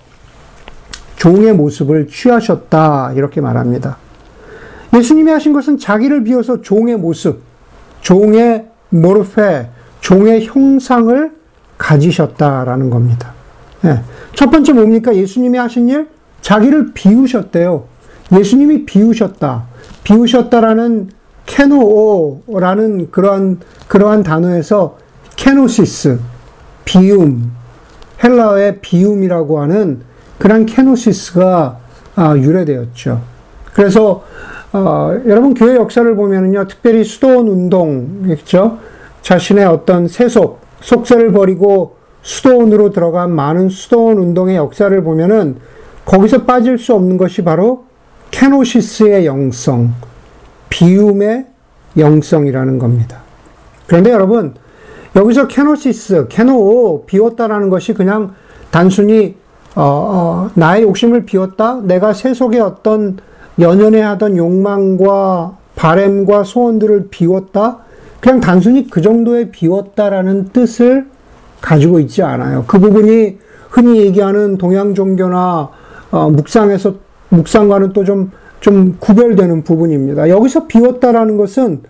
종의 1.17 1.53
모습을 1.53 2.07
취하셨다. 2.07 3.13
이렇게 3.15 3.41
말합니다. 3.41 3.97
예수님이 4.95 5.31
하신 5.31 5.53
것은 5.53 5.77
자기를 5.77 6.23
비워서 6.23 6.61
종의 6.61 6.97
모습, 6.97 7.41
종의 8.01 8.67
모르페, 8.89 9.67
종의 9.99 10.45
형상을 10.45 11.31
가지셨다라는 11.77 12.89
겁니다. 12.89 13.33
예. 13.85 14.01
첫 14.33 14.49
번째 14.49 14.73
뭡니까? 14.73 15.15
예수님이 15.15 15.57
하신 15.57 15.89
일? 15.89 16.07
자기를 16.41 16.93
비우셨대요. 16.93 17.85
예수님이 18.37 18.85
비우셨다. 18.85 19.63
비우셨다라는 20.03 21.09
케노오라는 21.45 23.11
그러한, 23.11 23.59
그러한 23.87 24.23
단어에서 24.23 24.97
케노시스, 25.35 26.19
비움, 26.85 27.51
헬라어의 28.23 28.79
비움이라고 28.81 29.59
하는 29.61 30.01
그런 30.37 30.65
케노시스가 30.65 31.79
아, 32.15 32.37
유래되었죠. 32.37 33.21
그래서 33.73 34.23
어, 34.71 35.17
여러분 35.25 35.53
교회 35.53 35.75
역사를 35.75 36.15
보면은요, 36.15 36.67
특별히 36.67 37.03
수도원 37.03 37.47
운동, 37.47 38.25
있죠? 38.31 38.79
자신의 39.21 39.65
어떤 39.65 40.07
세속, 40.07 40.64
속세를 40.81 41.31
버리고 41.31 41.95
수도원으로 42.21 42.91
들어간 42.91 43.31
많은 43.31 43.69
수도원 43.69 44.17
운동의 44.17 44.55
역사를 44.55 45.03
보면은 45.03 45.57
거기서 46.05 46.43
빠질 46.43 46.77
수 46.77 46.93
없는 46.93 47.17
것이 47.17 47.43
바로 47.43 47.85
케노시스의 48.31 49.25
영성, 49.25 49.93
비움의 50.69 51.45
영성이라는 51.97 52.79
겁니다. 52.79 53.19
그런데 53.87 54.11
여러분, 54.11 54.55
여기서 55.15 55.47
케노시스, 55.47 56.27
케노, 56.29 57.05
비웠다라는 57.05 57.69
것이 57.69 57.93
그냥 57.93 58.33
단순히, 58.71 59.35
어, 59.75 59.81
어, 59.83 60.49
나의 60.55 60.83
욕심을 60.83 61.25
비웠다? 61.25 61.81
내가 61.83 62.13
세속의 62.13 62.59
어떤 62.59 63.17
연연해 63.59 64.01
하던 64.01 64.35
욕망과 64.35 65.57
바램과 65.75 66.43
소원들을 66.43 67.07
비웠다? 67.09 67.84
그냥 68.25 68.39
단순히 68.39 68.89
그 68.89 69.01
정도의 69.01 69.51
비웠다라는 69.51 70.49
뜻을 70.49 71.05
가지고 71.61 71.99
있지 71.99 72.23
않아요. 72.23 72.63
그 72.65 72.79
부분이 72.79 73.37
흔히 73.69 73.99
얘기하는 73.99 74.57
동양 74.57 74.95
종교나 74.95 75.69
어, 76.09 76.29
묵상에서 76.29 76.95
묵상과는 77.29 77.93
또 77.93 78.03
좀 78.03 78.31
좀 78.65 78.97
구별되는 78.99 79.63
부분입니다. 79.63 80.27
여기서 80.27 80.65
비웠다라는 80.65 81.37
것은 81.37 81.83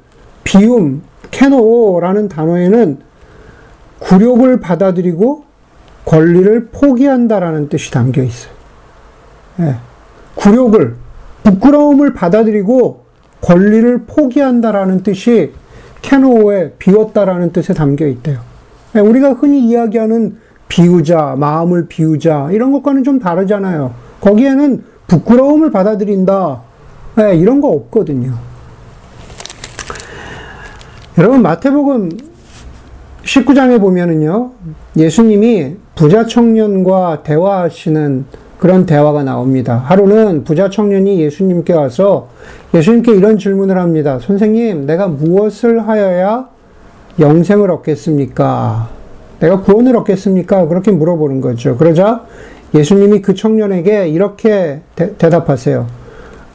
비움, 0.43 1.03
케노라는 1.31 2.27
단어에는 2.27 2.97
굴욕을 3.99 4.59
받아들이고 4.59 5.45
권리를 6.03 6.67
포기한다라는 6.73 7.69
뜻이 7.69 7.91
담겨 7.91 8.21
있어요. 8.23 8.51
예. 9.61 9.75
굴욕을, 10.35 10.95
부끄러움을 11.43 12.13
받아들이고 12.13 13.05
권리를 13.39 14.03
포기한다라는 14.05 15.03
뜻이 15.03 15.53
케노에 16.05 16.73
비웠다라는 16.77 17.51
뜻에 17.51 17.73
담겨 17.73 18.05
있대요. 18.05 18.39
예, 18.95 18.99
우리가 18.99 19.33
흔히 19.33 19.67
이야기하는 19.67 20.37
비우자, 20.67 21.35
마음을 21.37 21.87
비우자, 21.87 22.49
이런 22.51 22.71
것과는 22.71 23.03
좀 23.03 23.19
다르잖아요. 23.19 23.93
거기에는 24.21 24.83
부끄러움을 25.07 25.71
받아들인다, 25.71 26.61
네, 27.15 27.35
이런 27.35 27.59
거 27.59 27.69
없거든요. 27.69 28.33
여러분, 31.17 31.41
마태복음 31.41 32.09
19장에 33.23 33.79
보면은요, 33.81 34.51
예수님이 34.97 35.77
부자 35.95 36.27
청년과 36.27 37.23
대화하시는 37.23 38.25
그런 38.57 38.85
대화가 38.85 39.23
나옵니다. 39.23 39.75
하루는 39.85 40.43
부자 40.43 40.69
청년이 40.69 41.19
예수님께 41.21 41.73
와서 41.73 42.29
예수님께 42.73 43.13
이런 43.13 43.37
질문을 43.37 43.77
합니다. 43.77 44.19
선생님, 44.19 44.85
내가 44.85 45.07
무엇을 45.07 45.87
하여야 45.87 46.49
영생을 47.19 47.71
얻겠습니까? 47.71 48.89
내가 49.39 49.61
구원을 49.61 49.95
얻겠습니까? 49.97 50.67
그렇게 50.67 50.91
물어보는 50.91 51.41
거죠. 51.41 51.77
그러자 51.77 52.25
예수님이 52.73 53.21
그 53.21 53.33
청년에게 53.33 54.07
이렇게 54.07 54.81
대, 54.95 55.15
답하세요 55.17 55.87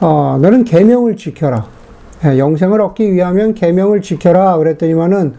어, 0.01 0.39
너는 0.41 0.65
계명을 0.65 1.17
지켜라. 1.17 1.67
예, 2.25 2.39
영생을 2.39 2.81
얻기 2.81 3.13
위하면 3.13 3.55
계명을 3.55 4.03
지켜라. 4.03 4.57
그랬더니만은 4.57 5.35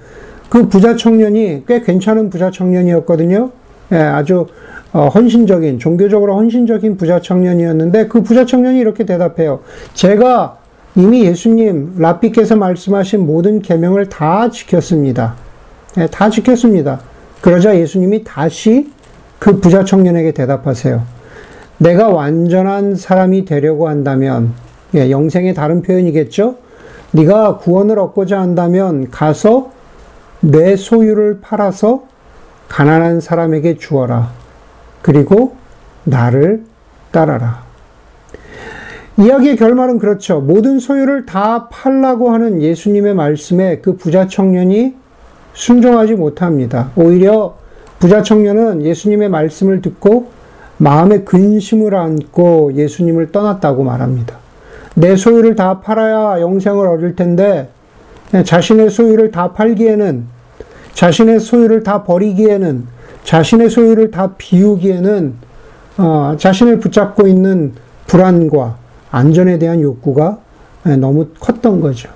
그 0.50 0.68
부자 0.68 0.96
청년이 0.96 1.64
꽤 1.68 1.82
괜찮은 1.82 2.30
부자 2.30 2.52
청년이었거든요. 2.52 3.52
예, 3.92 3.98
아주 3.98 4.48
어, 4.94 5.08
헌신적인, 5.08 5.80
종교적으로 5.80 6.36
헌신적인 6.36 6.98
부자 6.98 7.22
청년이었는데 7.22 8.08
그 8.08 8.22
부자 8.24 8.46
청년이 8.46 8.80
이렇게 8.80 9.06
대답해요. 9.06 9.62
제가 9.94 10.58
이미 10.96 11.24
예수님, 11.24 11.96
라피께서 11.98 12.58
말씀하신 12.58 13.26
모든 13.26 13.62
계명을 13.62 14.10
다 14.10 14.50
지켰습니다. 14.50 15.36
예, 15.98 16.08
다 16.08 16.30
지켰습니다. 16.30 17.00
그러자 17.40 17.78
예수님이 17.78 18.26
다시 18.26 18.92
그 19.40 19.62
부자 19.62 19.86
청년에게 19.86 20.34
대답하세요. 20.34 21.02
내가 21.78 22.10
완전한 22.10 22.96
사람이 22.96 23.46
되려고 23.46 23.88
한다면, 23.88 24.54
예, 24.94 25.10
영생의 25.10 25.54
다른 25.54 25.82
표현이겠죠? 25.82 26.56
네가 27.12 27.58
구원을 27.58 27.98
얻고자 27.98 28.40
한다면 28.40 29.10
가서 29.10 29.72
내 30.42 30.76
소유를 30.76 31.40
팔아서 31.42 32.04
가난한 32.68 33.22
사람에게 33.22 33.78
주어라. 33.78 34.41
그리고 35.02 35.56
나를 36.04 36.64
따라라. 37.12 37.64
이야기의 39.18 39.56
결말은 39.58 40.00
그렇죠. 40.00 40.40
모든 40.40 40.80
소유를 40.80 41.26
다 41.26 41.68
팔라고 41.70 42.32
하는 42.32 42.62
예수님의 42.62 43.14
말씀에 43.14 43.80
그 43.80 43.98
부자 43.98 44.28
청년이 44.28 44.96
순종하지 45.54 46.16
못합니다. 46.16 46.92
오히려 46.96 47.56
부자 48.00 48.24
청년은 48.24 48.84
예수님의 48.84 49.30
말씀을 49.30 49.82
듣고 49.82 50.32
마음에 50.78 51.20
근심을 51.20 51.94
안고 51.94 52.74
예수님을 52.74 53.32
떠났다고 53.32 53.84
말합니다. 53.84 54.38
내 54.96 55.16
소유를 55.16 55.56
다 55.56 55.82
팔아야 55.82 56.42
영생을 56.42 56.88
얻을 56.88 57.16
텐데 57.16 57.70
자신의 58.44 58.90
소유를 58.90 59.32
다 59.32 59.52
팔기에는 59.52 60.26
자신의 60.94 61.40
소유를 61.40 61.84
다 61.84 62.04
버리기에는 62.04 62.88
자신의 63.24 63.70
소유를 63.70 64.12
다 64.12 64.36
비우기에는 64.38 65.34
어, 65.98 66.36
자신을 66.38 66.80
붙잡고 66.80 67.28
있는 67.28 67.74
불안과 68.08 68.78
안전에 69.12 69.60
대한 69.60 69.82
욕구가 69.82 70.40
너무 71.00 71.28
컸던 71.40 71.82
거죠. 71.82 72.10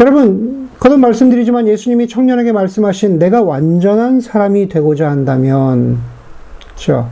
여러분, 0.00 0.68
거듭 0.78 0.98
말씀드리지만 1.00 1.66
예수님이 1.66 2.08
청년에게 2.08 2.52
말씀하신 2.52 3.18
내가 3.18 3.42
완전한 3.42 4.20
사람이 4.20 4.68
되고자 4.68 5.10
한다면, 5.10 5.98
그렇죠? 6.60 7.08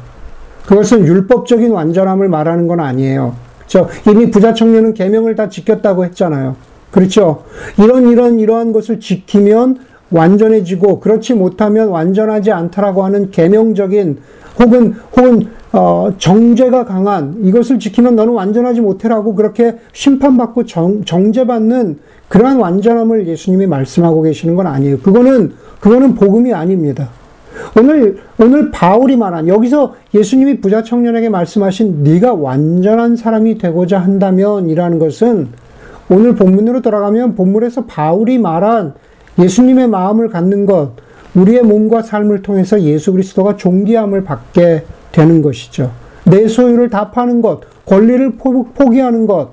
그것은 0.67 1.07
율법적인 1.07 1.71
완전함을 1.71 2.29
말하는 2.29 2.67
건 2.67 2.81
아니에요. 2.81 3.35
그렇죠? 3.59 3.89
이미 4.11 4.31
부자 4.31 4.53
청년은 4.53 4.93
계명을 4.93 5.35
다 5.35 5.49
지켰다고 5.49 6.05
했잖아요. 6.05 6.57
그렇죠? 6.91 7.45
이런 7.79 8.09
이런 8.09 8.39
이러한 8.39 8.73
것을 8.73 9.01
지키면 9.01 9.79
완전해지고 10.15 11.01
그렇지 11.01 11.35
못하면 11.35 11.89
완전하지 11.89 12.53
않다라고 12.53 13.05
하는 13.05 13.31
계명적인 13.31 14.19
혹은 14.61 14.95
혹은 15.17 15.49
어, 15.73 16.13
정죄가 16.19 16.85
강한 16.85 17.37
이것을 17.43 17.81
지키면 17.81 18.15
너는 18.15 18.33
완전하지 18.33 18.81
못해라고 18.81 19.35
그렇게 19.35 19.77
심판받고 19.93 20.67
정, 20.67 21.05
정죄받는 21.05 21.99
그러한 22.29 22.59
완전함을 22.59 23.27
예수님이 23.27 23.67
말씀하고 23.67 24.23
계시는 24.23 24.55
건 24.55 24.69
아니에요. 24.69 25.01
그거는 25.01 25.53
그거는 25.81 26.15
복음이 26.15 26.55
아닙니다. 26.55 27.11
오늘 27.77 28.19
오늘 28.39 28.71
바울이 28.71 29.17
말한 29.17 29.49
여기서 29.49 29.95
예수님이 30.15 30.61
부자 30.61 30.83
청년에게 30.83 31.29
말씀하신 31.29 32.05
네가 32.05 32.35
완전한 32.35 33.17
사람이 33.17 33.59
되고자 33.59 33.99
한다면이라는 33.99 34.99
것은 35.01 35.49
오늘 36.09 36.35
본문으로 36.35 36.83
돌아가면 36.83 37.35
본문에서 37.35 37.87
바울이 37.87 38.39
말한 38.39 38.95
예수님의 39.39 39.89
마음을 39.89 40.29
갖는 40.29 40.67
것, 40.67 40.93
우리의 41.35 41.63
몸과 41.63 42.03
삶을 42.03 42.43
통해서 42.43 42.81
예수 42.81 43.13
그리스도가 43.13 43.57
존귀함을 43.57 44.25
받게 44.25 44.85
되는 45.13 45.43
것이죠. 45.43 45.91
내 46.25 46.47
소유를 46.49 46.91
다 46.91 47.11
파는 47.11 47.43
것, 47.43 47.61
권리를 47.87 48.33
포기하는 48.33 49.27
것, 49.27 49.51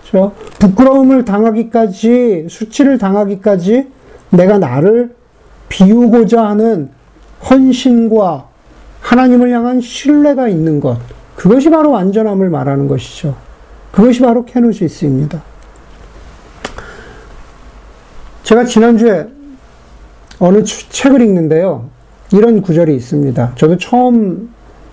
그렇죠? 0.00 0.32
부끄러움을 0.58 1.24
당하기까지, 1.24 2.46
수치를 2.50 2.98
당하기까지 2.98 3.86
내가 4.30 4.58
나를 4.58 5.14
비우고자 5.68 6.44
하는 6.44 6.90
헌신과 7.48 8.48
하나님을 9.00 9.50
향한 9.52 9.80
신뢰가 9.80 10.48
있는 10.48 10.80
것. 10.80 10.98
그것이 11.36 11.70
바로 11.70 11.90
완전함을 11.90 12.50
말하는 12.50 12.88
것이죠. 12.88 13.34
그것이 13.90 14.20
바로 14.20 14.44
kenosis입니다. 14.44 15.42
제가 18.52 18.66
지난주에 18.66 19.28
어느 20.38 20.62
책을 20.62 21.22
읽는데요. 21.22 21.88
이런 22.34 22.60
구절이 22.60 22.94
있습니다. 22.94 23.52
저도 23.54 23.78
처음 23.78 24.52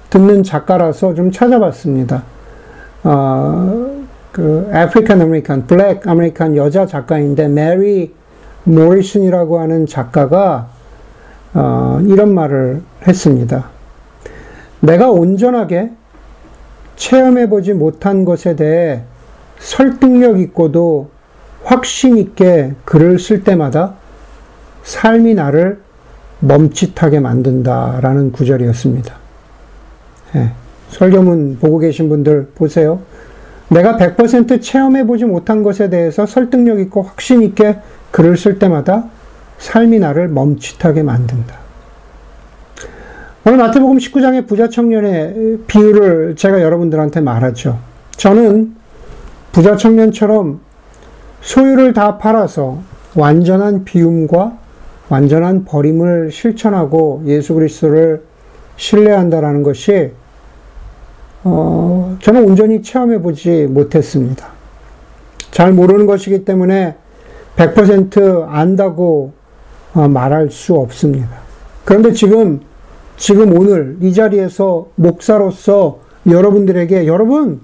듣는 0.10 0.44
작가라서 0.44 1.14
좀 1.14 1.30
찾아봤습니다. 1.30 2.24
어, 3.04 4.06
그 4.32 4.70
African 4.72 5.22
American, 5.22 5.68
Black 5.68 6.08
American 6.08 6.56
여자 6.56 6.86
작가인데 6.86 7.50
메리 7.50 8.14
모리슨이라고 8.64 9.60
하는 9.60 9.86
작가가 9.88 10.70
어, 11.54 12.00
이런 12.06 12.34
말을 12.34 12.82
했습니다. 13.06 13.66
내가 14.80 15.12
온전하게 15.12 15.92
체험해보지 16.96 17.74
못한 17.74 18.24
것에 18.24 18.56
대해 18.56 19.02
설득력 19.58 20.40
있고도 20.40 21.10
확신 21.64 22.18
있게 22.18 22.74
글을 22.86 23.20
쓸 23.20 23.44
때마다 23.44 23.96
삶이 24.84 25.36
나를 25.36 25.80
멈칫하게 26.40 27.20
만든다라는 27.20 28.32
구절이었습니다. 28.32 29.16
예, 30.36 30.52
설교문 30.90 31.58
보고 31.60 31.80
계신 31.80 32.10
분들 32.10 32.52
보세요. 32.56 33.02
내가 33.70 33.98
100% 33.98 34.62
체험해보지 34.62 35.26
못한 35.26 35.64
것에 35.64 35.90
대해서 35.90 36.26
설득력 36.26 36.80
있고 36.80 37.04
확신 37.04 37.42
있게 37.44 37.80
글을 38.12 38.38
쓸 38.38 38.58
때마다 38.58 39.10
삶이 39.60 40.00
나를 40.00 40.30
멈칫하게 40.30 41.04
만든다. 41.04 41.60
오늘 43.46 43.58
마태복음 43.58 43.98
19장의 43.98 44.48
부자 44.48 44.70
청년의 44.70 45.60
비유를 45.68 46.36
제가 46.36 46.62
여러분들한테 46.62 47.22
말하죠. 47.22 47.80
저는 48.12 48.76
부자 49.52 49.76
청년처럼 49.76 50.60
소유를 51.42 51.94
다 51.94 52.18
팔아서 52.18 52.80
완전한 53.16 53.86
비움과 53.86 54.58
완전한 55.10 55.66
버림을 55.66 56.32
실천하고 56.32 57.24
예수 57.26 57.56
그리스도를 57.56 58.24
신뢰한다라는 58.78 59.64
것이 59.64 60.12
어, 61.44 62.18
저는 62.22 62.44
온전히 62.44 62.82
체험해 62.82 63.22
보지 63.22 63.68
못했습니다. 63.68 64.48
잘 65.52 65.72
모르는 65.72 66.06
것이기 66.06 66.46
때문에 66.46 66.96
100% 67.56 68.46
안다고 68.48 69.34
어, 69.94 70.08
말할 70.08 70.52
수 70.52 70.76
없습니다. 70.76 71.30
그런데 71.84 72.14
지금, 72.14 72.62
지금 73.18 73.58
오늘 73.58 73.98
이 74.02 74.14
자리에서 74.14 74.88
목사로서 74.96 76.00
여러분들에게 76.28 77.08
여러분, 77.08 77.62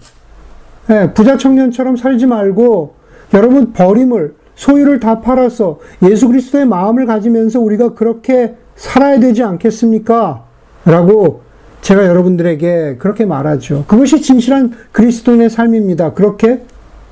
예, 0.90 1.12
부자 1.14 1.38
청년처럼 1.38 1.98
살지 1.98 2.26
말고 2.26 2.94
여러분 3.34 3.74
버림을, 3.74 4.36
소유를 4.56 5.00
다 5.00 5.20
팔아서 5.20 5.80
예수 6.04 6.28
그리스도의 6.28 6.66
마음을 6.66 7.06
가지면서 7.06 7.60
우리가 7.60 7.94
그렇게 7.94 8.56
살아야 8.76 9.20
되지 9.20 9.44
않겠습니까? 9.44 10.46
라고 10.86 11.42
제가 11.82 12.06
여러분들에게 12.08 12.98
그렇게 12.98 13.26
말하죠. 13.26 13.86
그것이 13.88 14.22
진실한 14.22 14.72
그리스도인의 14.92 15.50
삶입니다. 15.50 16.14
그렇게 16.14 16.64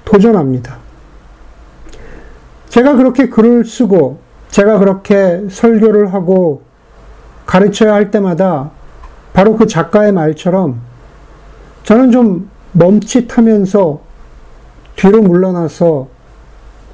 도전합니다. 0.05 0.77
제가 2.69 2.95
그렇게 2.95 3.29
글을 3.29 3.65
쓰고 3.65 4.19
제가 4.49 4.79
그렇게 4.79 5.43
설교를 5.49 6.13
하고 6.13 6.61
가르쳐야 7.45 7.93
할 7.93 8.09
때마다 8.09 8.71
바로 9.33 9.55
그 9.57 9.67
작가의 9.67 10.11
말처럼 10.11 10.81
저는 11.83 12.11
좀 12.11 12.49
멈칫하면서 12.71 14.01
뒤로 14.95 15.21
물러나서 15.21 16.07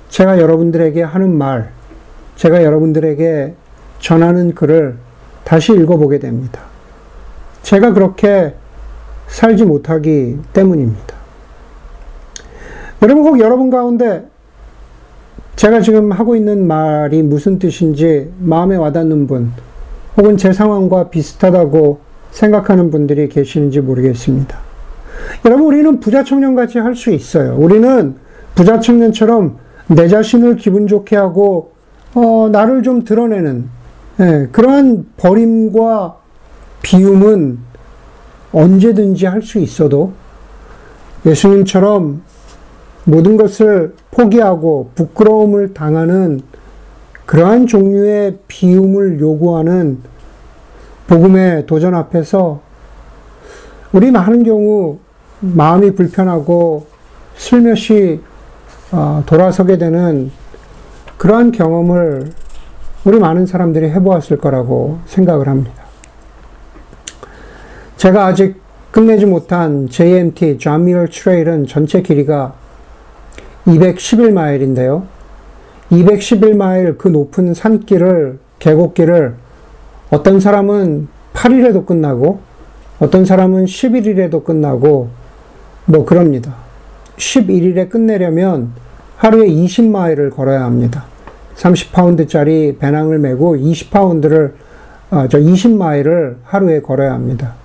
제가 0.09 0.39
여러분들에게 0.39 1.01
하는 1.03 1.38
말, 1.38 1.71
제가 2.35 2.63
여러분들에게 2.63 3.53
전하는 3.99 4.55
글을 4.55 4.97
다시 5.43 5.73
읽어보게 5.73 6.19
됩니다. 6.19 6.62
제가 7.63 7.93
그렇게 7.93 8.55
살지 9.27 9.65
못하기 9.65 10.39
때문입니다. 10.53 11.15
여러분, 13.01 13.25
혹 13.25 13.39
여러분 13.39 13.69
가운데 13.69 14.25
제가 15.55 15.81
지금 15.81 16.12
하고 16.12 16.35
있는 16.35 16.65
말이 16.65 17.21
무슨 17.21 17.59
뜻인지 17.59 18.31
마음에 18.39 18.75
와닿는 18.75 19.27
분, 19.27 19.51
혹은 20.17 20.38
제 20.38 20.53
상황과 20.53 21.09
비슷하다고 21.09 21.99
생각하는 22.31 22.91
분들이 22.91 23.29
계시는지 23.29 23.81
모르겠습니다. 23.81 24.68
여러분, 25.45 25.67
우리는 25.67 25.99
부자 25.99 26.23
청년같이 26.23 26.79
할 26.79 26.95
수 26.95 27.12
있어요. 27.12 27.55
우리는 27.58 28.15
부자 28.55 28.79
청년처럼 28.79 29.58
내 29.88 30.08
자신을 30.08 30.58
기분 30.58 30.88
좋게 30.88 31.15
하고, 31.15 31.71
어, 32.13 32.49
나를 32.51 32.84
좀 32.84 33.03
드러내는, 33.03 33.69
예, 34.19 34.47
그러한 34.51 35.05
버림과 35.17 36.17
비움은 36.82 37.60
언제든지 38.51 39.25
할 39.25 39.41
수 39.41 39.60
있어도 39.60 40.12
예수님처럼 41.25 42.21
모든 43.03 43.38
것을 43.38 43.95
포기하고 44.12 44.91
부끄러움을 44.95 45.73
당하는 45.73 46.41
그러한 47.25 47.67
종류의 47.67 48.39
비움을 48.47 49.19
요구하는 49.19 49.99
복음의 51.08 51.65
도전 51.65 51.95
앞에서 51.95 52.62
우리 53.91 54.12
많은 54.12 54.43
경우 54.43 54.99
마음이 55.39 55.91
불편하고 55.91 56.88
슬며시 57.36 58.21
어, 58.91 59.23
돌아서게 59.25 59.78
되는 59.78 60.32
그러한 61.17 61.52
경험을 61.52 62.32
우리 63.06 63.19
많은 63.19 63.45
사람들이 63.45 63.89
해보았을 63.89 64.38
거라고 64.38 64.99
생각을 65.06 65.47
합니다. 65.47 65.84
제가 67.97 68.25
아직 68.25 68.60
끝내지 68.91 69.25
못한 69.25 69.88
JMT, 69.89 70.58
Muir 70.65 71.10
Trail은 71.10 71.67
전체 71.67 72.02
길이가 72.02 72.54
211마일인데요. 73.67 75.04
211마일 75.91 76.97
그 76.97 77.08
높은 77.08 77.54
산길을, 77.54 78.39
계곡길을 78.60 79.36
어떤 80.10 80.39
사람은 80.39 81.08
8일에도 81.34 81.86
끝나고, 81.86 82.39
어떤 82.99 83.25
사람은 83.25 83.65
11일에도 83.65 84.43
끝나고, 84.43 85.10
뭐 85.89 86.06
그럽니다. 86.06 86.54
11일에 87.17 87.89
끝내려면 87.89 88.73
하루에 89.17 89.47
20마일을 89.47 90.30
걸어야 90.30 90.63
합니다. 90.63 91.06
30파운드짜리 91.56 92.78
배낭을 92.78 93.17
메고 93.17 93.56
20파운드를, 93.56 94.52
어, 95.10 95.28
저 95.28 95.39
20마일을 95.39 96.36
하루에 96.43 96.82
걸어야 96.82 97.13
합니다. 97.13 97.56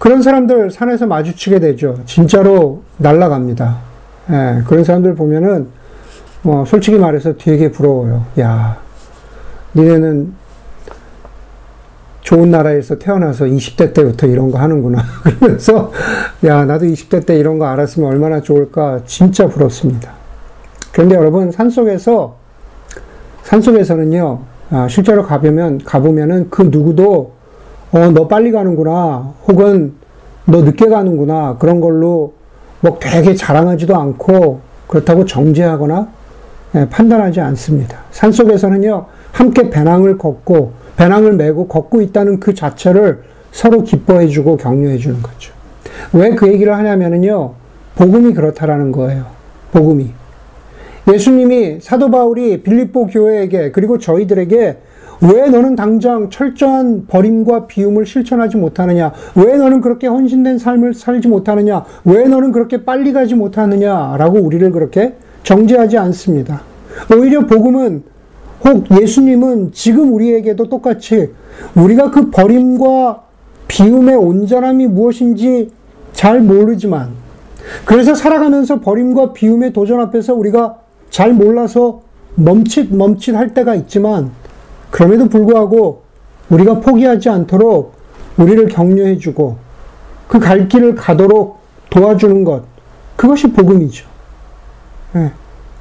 그런 0.00 0.20
사람들 0.20 0.72
산에서 0.72 1.06
마주치게 1.06 1.60
되죠. 1.60 2.00
진짜로 2.06 2.82
날아갑니다. 2.96 3.78
예, 4.30 4.62
그런 4.66 4.82
사람들 4.82 5.14
보면은, 5.14 5.68
어, 6.42 6.64
솔직히 6.66 6.98
말해서 6.98 7.34
되게 7.36 7.70
부러워요. 7.70 8.26
야, 8.40 8.78
니네는 9.76 10.34
좋은 12.26 12.50
나라에서 12.50 12.98
태어나서 12.98 13.44
20대 13.44 13.94
때부터 13.94 14.26
이런 14.26 14.50
거 14.50 14.58
하는구나. 14.58 15.00
그러면서, 15.22 15.92
야, 16.44 16.64
나도 16.64 16.84
20대 16.86 17.24
때 17.24 17.38
이런 17.38 17.60
거 17.60 17.66
알았으면 17.66 18.10
얼마나 18.10 18.40
좋을까. 18.40 19.02
진짜 19.06 19.46
부럽습니다. 19.46 20.10
그런데 20.92 21.14
여러분, 21.14 21.52
산 21.52 21.70
속에서, 21.70 22.34
산 23.44 23.62
속에서는요, 23.62 24.40
아, 24.70 24.88
실제로 24.88 25.22
가보면, 25.22 25.82
가보면은 25.84 26.50
그 26.50 26.62
누구도, 26.62 27.34
어, 27.92 28.10
너 28.10 28.26
빨리 28.26 28.50
가는구나. 28.50 29.32
혹은 29.46 29.94
너 30.46 30.62
늦게 30.62 30.88
가는구나. 30.88 31.58
그런 31.60 31.80
걸로 31.80 32.34
뭐 32.80 32.98
되게 32.98 33.36
자랑하지도 33.36 33.94
않고, 33.94 34.62
그렇다고 34.88 35.26
정죄하거나, 35.26 36.08
예, 36.74 36.88
판단하지 36.88 37.40
않습니다. 37.40 37.98
산 38.10 38.32
속에서는요, 38.32 39.06
함께 39.30 39.70
배낭을 39.70 40.18
걷고, 40.18 40.85
배낭을 40.96 41.34
메고 41.34 41.68
걷고 41.68 42.00
있다는 42.02 42.40
그 42.40 42.54
자체를 42.54 43.20
서로 43.52 43.82
기뻐해주고 43.82 44.56
격려해주는 44.56 45.22
거죠. 45.22 45.52
왜 46.12 46.30
그 46.34 46.48
얘기를 46.48 46.74
하냐면요. 46.74 47.54
복음이 47.96 48.34
그렇다라는 48.34 48.92
거예요. 48.92 49.24
복음이. 49.72 50.10
예수님이 51.12 51.78
사도 51.80 52.10
바울이 52.10 52.62
빌립보 52.62 53.06
교회에게 53.06 53.70
그리고 53.70 53.98
저희들에게 53.98 54.78
왜 55.22 55.48
너는 55.48 55.76
당장 55.76 56.28
철저한 56.28 57.06
버림과 57.06 57.66
비움을 57.68 58.04
실천하지 58.04 58.58
못하느냐? 58.58 59.12
왜 59.34 59.56
너는 59.56 59.80
그렇게 59.80 60.06
헌신된 60.08 60.58
삶을 60.58 60.92
살지 60.92 61.28
못하느냐? 61.28 61.84
왜 62.04 62.24
너는 62.24 62.52
그렇게 62.52 62.84
빨리 62.84 63.12
가지 63.14 63.34
못하느냐? 63.34 64.16
라고 64.18 64.38
우리를 64.40 64.70
그렇게 64.72 65.14
정죄하지 65.42 65.96
않습니다. 65.96 66.60
오히려 67.16 67.46
복음은 67.46 68.02
혹 68.66 68.84
예수님은 69.00 69.70
지금 69.72 70.12
우리에게도 70.12 70.68
똑같이 70.68 71.32
우리가 71.76 72.10
그 72.10 72.30
버림과 72.30 73.22
비움의 73.68 74.16
온전함이 74.16 74.88
무엇인지 74.88 75.70
잘 76.12 76.40
모르지만 76.40 77.10
그래서 77.84 78.14
살아가면서 78.14 78.80
버림과 78.80 79.32
비움의 79.32 79.72
도전 79.72 80.00
앞에서 80.00 80.34
우리가 80.34 80.78
잘 81.10 81.32
몰라서 81.32 82.02
멈칫 82.34 82.94
멈칫 82.94 83.36
할 83.36 83.54
때가 83.54 83.76
있지만 83.76 84.32
그럼에도 84.90 85.28
불구하고 85.28 86.02
우리가 86.50 86.80
포기하지 86.80 87.28
않도록 87.28 87.94
우리를 88.36 88.66
격려해 88.68 89.18
주고 89.18 89.56
그 90.26 90.40
갈 90.40 90.68
길을 90.68 90.96
가도록 90.96 91.58
도와주는 91.90 92.42
것 92.42 92.64
그것이 93.14 93.52
복음이죠. 93.52 94.06
네. 95.12 95.30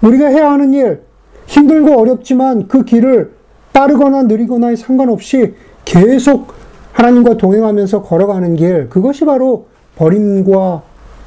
우리가 0.02 0.28
해야 0.28 0.52
하는 0.52 0.74
일 0.74 1.02
힘들고 1.48 2.00
어렵지만 2.00 2.68
그 2.68 2.84
길을 2.84 3.34
빠르거나 3.74 4.24
느리거나에 4.24 4.76
상관없이 4.76 5.54
계속 5.84 6.54
하나님과 6.94 7.38
동행하면서 7.38 8.04
걸어가는 8.04 8.56
길, 8.56 8.90
그것이 8.90 9.26
바로 9.26 9.68
버림과 9.98 10.82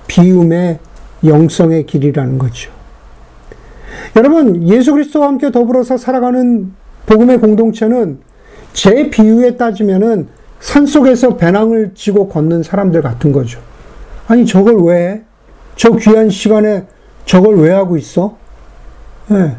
비움의 0.07 0.79
영성의 1.25 1.87
길이라는 1.87 2.39
거죠. 2.39 2.71
여러분, 4.17 4.67
예수 4.69 4.93
그리스도와 4.93 5.29
함께 5.29 5.51
더불어서 5.51 5.97
살아가는 5.97 6.73
복음의 7.07 7.39
공동체는 7.39 8.21
제 8.73 9.11
비유에 9.11 9.57
따지면은 9.57 10.29
산 10.61 10.87
속에서 10.87 11.37
배낭을 11.37 11.93
지고 11.95 12.29
걷는 12.29 12.63
사람들 12.63 13.03
같은 13.03 13.33
거죠. 13.33 13.61
아니, 14.27 14.47
저걸 14.47 14.83
왜? 14.83 15.23
저 15.77 15.93
귀한 15.97 16.31
시간에 16.31 16.87
저걸 17.25 17.57
왜 17.59 17.73
하고 17.73 17.97
있어? 17.97 18.37
네. 19.29 19.57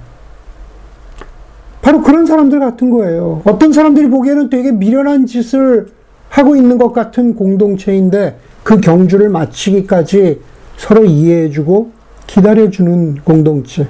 바로 1.89 2.03
그런 2.03 2.27
사람들 2.27 2.59
같은 2.59 2.91
거예요. 2.91 3.41
어떤 3.45 3.73
사람들이 3.73 4.09
보기에는 4.09 4.51
되게 4.51 4.71
미련한 4.71 5.25
짓을 5.25 5.87
하고 6.29 6.55
있는 6.55 6.77
것 6.77 6.93
같은 6.93 7.33
공동체인데 7.33 8.37
그 8.61 8.79
경주를 8.79 9.29
마치기까지 9.29 10.39
서로 10.77 11.05
이해해주고 11.05 11.89
기다려주는 12.27 13.21
공동체. 13.23 13.87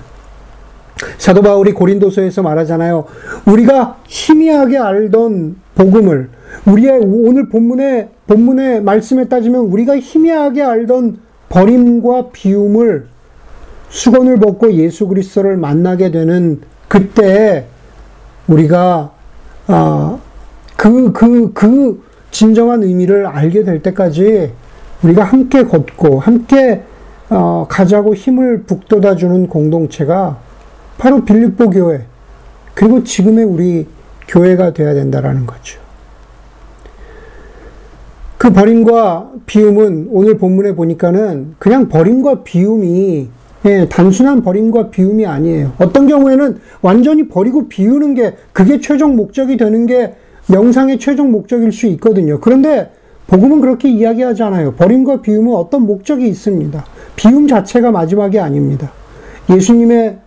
사도 1.17 1.41
바울이 1.41 1.73
고린도서에서 1.73 2.41
말하잖아요. 2.41 3.03
우리가 3.45 3.97
희미하게 4.07 4.77
알던 4.77 5.57
복음을 5.75 6.29
우리의 6.67 7.01
오늘 7.01 7.49
본문의 7.49 8.07
본문의 8.27 8.81
말씀에 8.81 9.27
따지면 9.27 9.63
우리가 9.63 9.97
희미하게 9.97 10.63
알던 10.63 11.17
버림과 11.49 12.29
비움을 12.31 13.07
수건을 13.89 14.38
벗고 14.38 14.71
예수 14.71 15.05
그리스도를 15.09 15.57
만나게 15.57 16.12
되는 16.12 16.62
그때 16.88 17.65
우리가 18.49 19.12
그그그 19.65 19.73
어, 19.73 20.19
그, 21.13 21.53
그 21.53 22.03
진정한 22.31 22.83
의미를 22.83 23.25
알게 23.25 23.63
될 23.63 23.81
때까지 23.81 24.51
우리가 25.03 25.23
함께 25.23 25.63
걷고 25.63 26.19
함께 26.19 26.83
어, 27.29 27.67
가자고 27.69 28.15
힘을 28.15 28.63
북돋아 28.63 29.15
주는 29.15 29.47
공동체가 29.47 30.39
바로 30.97 31.23
빌립보 31.23 31.69
교회 31.69 32.05
그리고 32.73 33.03
지금의 33.03 33.45
우리 33.45 33.88
교회가 34.27 34.73
되어야 34.73 34.93
된다라는 34.95 35.45
거죠. 35.45 35.79
그 38.38 38.51
버림과 38.51 39.31
비움은 39.45 40.07
오늘 40.12 40.38
본문에 40.38 40.73
보니까는 40.73 41.55
그냥 41.59 41.89
버림과 41.89 42.43
비움이 42.43 43.29
예, 43.65 43.87
단순한 43.89 44.41
버림과 44.41 44.89
비움이 44.89 45.25
아니에요. 45.25 45.73
어떤 45.79 46.07
경우에는 46.07 46.59
완전히 46.81 47.27
버리고 47.27 47.67
비우는 47.67 48.13
게 48.13 48.35
그게 48.53 48.79
최종 48.79 49.15
목적이 49.15 49.57
되는 49.57 49.85
게 49.85 50.13
명상의 50.47 50.99
최종 50.99 51.31
목적일 51.31 51.71
수 51.71 51.85
있거든요. 51.87 52.39
그런데 52.39 52.91
복음은 53.27 53.61
그렇게 53.61 53.89
이야기하지 53.89 54.41
않아요. 54.43 54.73
버림과 54.73 55.21
비움은 55.21 55.53
어떤 55.53 55.85
목적이 55.85 56.27
있습니다. 56.29 56.83
비움 57.15 57.47
자체가 57.47 57.91
마지막이 57.91 58.39
아닙니다. 58.39 58.91
예수님의 59.49 60.17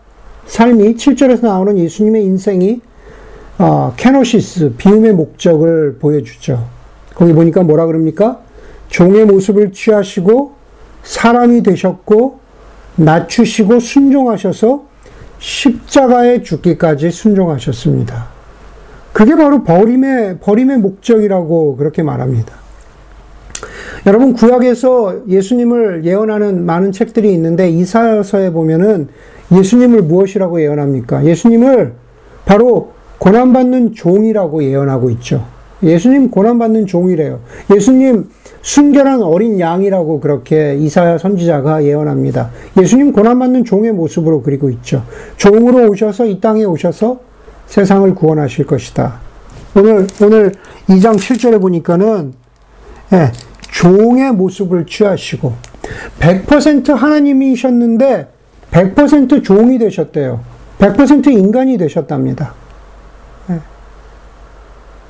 삶이 0.47 0.95
7절에서 0.95 1.45
나오는 1.45 1.79
예수님의 1.79 2.25
인생이 2.25 2.81
어, 3.59 3.95
kenosis 3.97 4.75
비움의 4.77 5.15
목적을 5.15 5.97
보여주죠. 5.99 6.65
거기 7.15 7.33
보니까 7.33 7.63
뭐라 7.63 7.87
그럽니까? 7.87 8.41
종의 8.89 9.25
모습을 9.25 9.73
취하시고 9.73 10.53
사람이 11.03 11.63
되셨고 11.63 12.42
낮추시고 12.97 13.81
순종하셔서 13.81 14.85
십자가에 15.39 16.43
죽기까지 16.43 17.11
순종하셨습니다. 17.11 18.27
그게 19.13 19.35
바로 19.37 19.63
버림의, 19.63 20.39
버림의 20.41 20.79
목적이라고 20.79 21.77
그렇게 21.77 22.03
말합니다. 22.03 22.55
여러분, 24.07 24.33
구약에서 24.33 25.29
예수님을 25.29 26.05
예언하는 26.05 26.65
많은 26.65 26.93
책들이 26.93 27.33
있는데, 27.35 27.71
이사야서에 27.71 28.51
보면은 28.51 29.09
예수님을 29.53 30.03
무엇이라고 30.03 30.61
예언합니까? 30.63 31.25
예수님을 31.25 31.93
바로 32.45 32.93
고난받는 33.19 33.95
종이라고 33.95 34.65
예언하고 34.65 35.11
있죠. 35.11 35.45
예수님 35.83 36.31
고난받는 36.31 36.87
종이래요. 36.87 37.41
예수님 37.75 38.29
순결한 38.63 39.23
어린 39.23 39.59
양이라고 39.59 40.21
그렇게 40.21 40.77
이사야 40.77 41.19
선지자가 41.19 41.85
예언합니다. 41.85 42.51
예수님 42.81 43.13
고난받는 43.13 43.65
종의 43.65 43.93
모습으로 43.93 44.43
그리고 44.43 44.71
있죠. 44.71 45.05
종으로 45.37 45.91
오셔서 45.91 46.27
이 46.27 46.41
땅에 46.41 46.65
오셔서 46.65 47.21
세상을 47.67 48.15
구원하실 48.15 48.67
것이다. 48.67 49.21
오늘, 49.75 50.07
오늘 50.23 50.53
2장 50.89 51.17
7절에 51.17 51.61
보니까는, 51.61 52.35
예, 53.15 53.33
종의 53.71 54.33
모습을 54.33 54.87
취하시고, 54.87 55.53
100% 56.21 56.93
하나님이셨는데, 56.95 58.29
100% 58.71 59.43
종이 59.43 59.79
되셨대요. 59.79 60.41
100% 60.79 61.29
인간이 61.29 61.79
되셨답니다. 61.79 62.55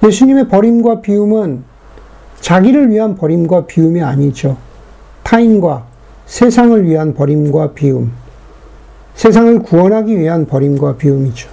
예. 0.02 0.06
예수님의 0.06 0.48
버림과 0.48 1.00
비움은 1.00 1.64
자기를 2.40 2.90
위한 2.90 3.16
버림과 3.16 3.66
비움이 3.66 4.02
아니죠. 4.02 4.56
타인과 5.22 5.84
세상을 6.26 6.84
위한 6.86 7.14
버림과 7.14 7.72
비움. 7.72 8.12
세상을 9.14 9.60
구원하기 9.60 10.18
위한 10.18 10.46
버림과 10.46 10.96
비움이죠. 10.96 11.48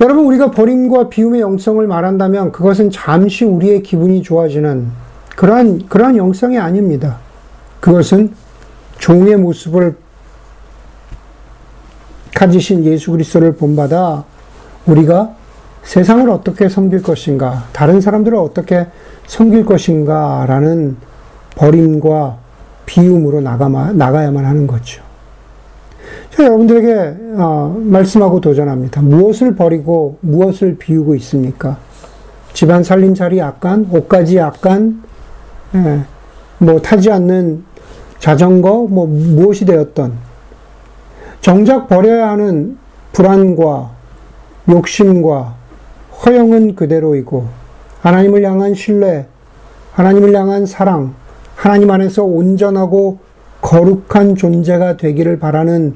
여러분, 0.00 0.24
우리가 0.26 0.50
버림과 0.50 1.08
비움의 1.08 1.40
영성을 1.40 1.86
말한다면 1.86 2.52
그것은 2.52 2.90
잠시 2.90 3.44
우리의 3.44 3.82
기분이 3.82 4.22
좋아지는 4.22 4.88
그러한, 5.36 5.88
그러한 5.88 6.16
영성이 6.16 6.58
아닙니다. 6.58 7.18
그것은 7.80 8.32
종의 8.98 9.36
모습을 9.36 9.96
가지신 12.34 12.84
예수 12.84 13.10
그리스도를 13.10 13.56
본받아 13.56 14.24
우리가 14.86 15.34
세상을 15.82 16.28
어떻게 16.30 16.68
섬길 16.68 17.02
것인가, 17.02 17.64
다른 17.72 18.00
사람들을 18.00 18.36
어떻게 18.36 18.86
섬길 19.26 19.64
것인가 19.64 20.44
라는 20.46 20.96
버림과 21.56 22.36
비움으로 22.86 23.40
나가, 23.40 23.68
나가야만 23.68 24.44
하는 24.44 24.66
거죠. 24.66 25.02
자, 26.30 26.44
여러분들에게 26.44 27.16
어, 27.38 27.76
말씀하고 27.78 28.40
도전합니다. 28.40 29.02
무엇을 29.02 29.54
버리고 29.56 30.18
무엇을 30.20 30.76
비우고 30.78 31.14
있습니까? 31.16 31.78
집안 32.52 32.82
살림살이 32.82 33.38
약간, 33.38 33.86
옷까지 33.90 34.36
약간, 34.36 35.02
예, 35.74 36.00
뭐 36.58 36.80
타지 36.80 37.10
않는 37.10 37.64
자전거, 38.18 38.86
뭐 38.88 39.06
무엇이 39.06 39.64
되었던, 39.64 40.12
정작 41.40 41.88
버려야 41.88 42.30
하는 42.30 42.76
불안과 43.12 43.90
욕심과 44.68 45.59
허영은 46.24 46.74
그대로이고, 46.74 47.48
하나님을 48.02 48.44
향한 48.44 48.74
신뢰, 48.74 49.26
하나님을 49.92 50.34
향한 50.34 50.66
사랑, 50.66 51.14
하나님 51.54 51.90
안에서 51.90 52.24
온전하고 52.24 53.18
거룩한 53.60 54.36
존재가 54.36 54.96
되기를 54.96 55.38
바라는 55.38 55.94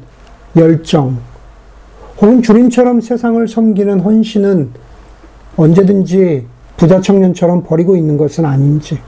열정, 0.57 1.19
혹은 2.21 2.43
주님처럼 2.43 3.01
세상을 3.01 3.47
섬기는 3.49 4.01
헌신은 4.01 4.71
언제든지 5.57 6.47
부자 6.77 7.01
청년처럼 7.01 7.63
버리고 7.65 7.97
있는 7.97 8.17
것은 8.17 8.45
아닌지. 8.45 9.01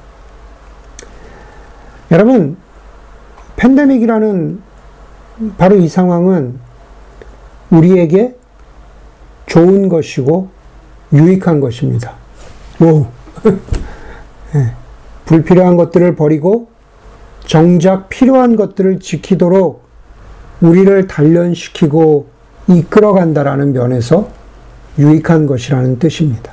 여러분, 2.10 2.56
팬데믹이라는 3.56 4.60
바로 5.58 5.76
이 5.76 5.88
상황은 5.88 6.58
우리에게 7.70 8.36
좋은 9.46 9.88
것이고 9.88 10.48
유익한 11.12 11.60
것입니다. 11.60 12.12
오. 12.80 13.06
네. 14.52 14.72
불필요한 15.26 15.76
것들을 15.76 16.14
버리고 16.14 16.68
정작 17.44 18.08
필요한 18.08 18.56
것들을 18.56 19.00
지키도록 19.00 19.84
우리를 20.60 21.06
단련시키고 21.06 22.26
이끌어간다라는 22.68 23.72
면에서 23.72 24.28
유익한 24.98 25.46
것이라는 25.46 25.98
뜻입니다. 25.98 26.52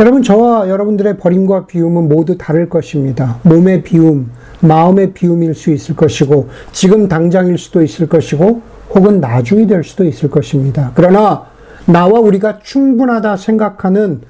여러분, 0.00 0.22
저와 0.22 0.68
여러분들의 0.68 1.18
버림과 1.18 1.66
비움은 1.66 2.08
모두 2.08 2.38
다를 2.38 2.68
것입니다. 2.70 3.38
몸의 3.42 3.82
비움, 3.82 4.30
마음의 4.60 5.12
비움일 5.12 5.54
수 5.54 5.70
있을 5.70 5.94
것이고, 5.94 6.48
지금 6.72 7.06
당장일 7.06 7.58
수도 7.58 7.82
있을 7.82 8.08
것이고, 8.08 8.62
혹은 8.94 9.20
나중이 9.20 9.66
될 9.66 9.84
수도 9.84 10.04
있을 10.04 10.30
것입니다. 10.30 10.92
그러나, 10.94 11.49
나와 11.92 12.20
우리가 12.20 12.60
충분하다 12.62 13.36
생각하는 13.36 14.20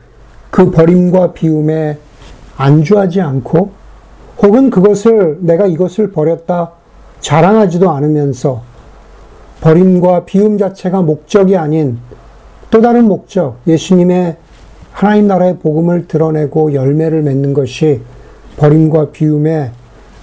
그 0.51 0.71
버림과 0.71 1.33
비움에 1.33 1.99
안주하지 2.57 3.21
않고, 3.21 3.71
혹은 4.43 4.71
그것을, 4.71 5.39
내가 5.41 5.67
이것을 5.67 6.13
버렸다 6.13 6.73
자랑하지도 7.21 7.91
않으면서, 7.91 8.63
버림과 9.61 10.25
비움 10.25 10.59
자체가 10.59 11.03
목적이 11.03 11.57
아닌 11.57 11.99
또 12.71 12.81
다른 12.81 13.07
목적, 13.07 13.59
예수님의 13.67 14.37
하나님 14.93 15.27
나라의 15.29 15.59
복음을 15.59 16.09
드러내고 16.09 16.75
열매를 16.75 17.23
맺는 17.23 17.53
것이 17.53 18.01
버림과 18.57 19.11
비움의 19.11 19.71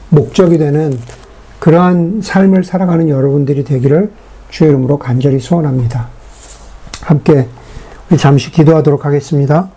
목적이 0.10 0.58
되는 0.58 0.98
그러한 1.60 2.22
삶을 2.22 2.64
살아가는 2.64 3.10
여러분들이 3.10 3.64
되기를 3.64 4.12
주의 4.50 4.70
이름으로 4.70 4.98
간절히 4.98 5.40
소원합니다. 5.40 6.17
함께 7.08 7.48
잠시 8.18 8.52
기도하도록 8.52 9.06
하겠습니다. 9.06 9.70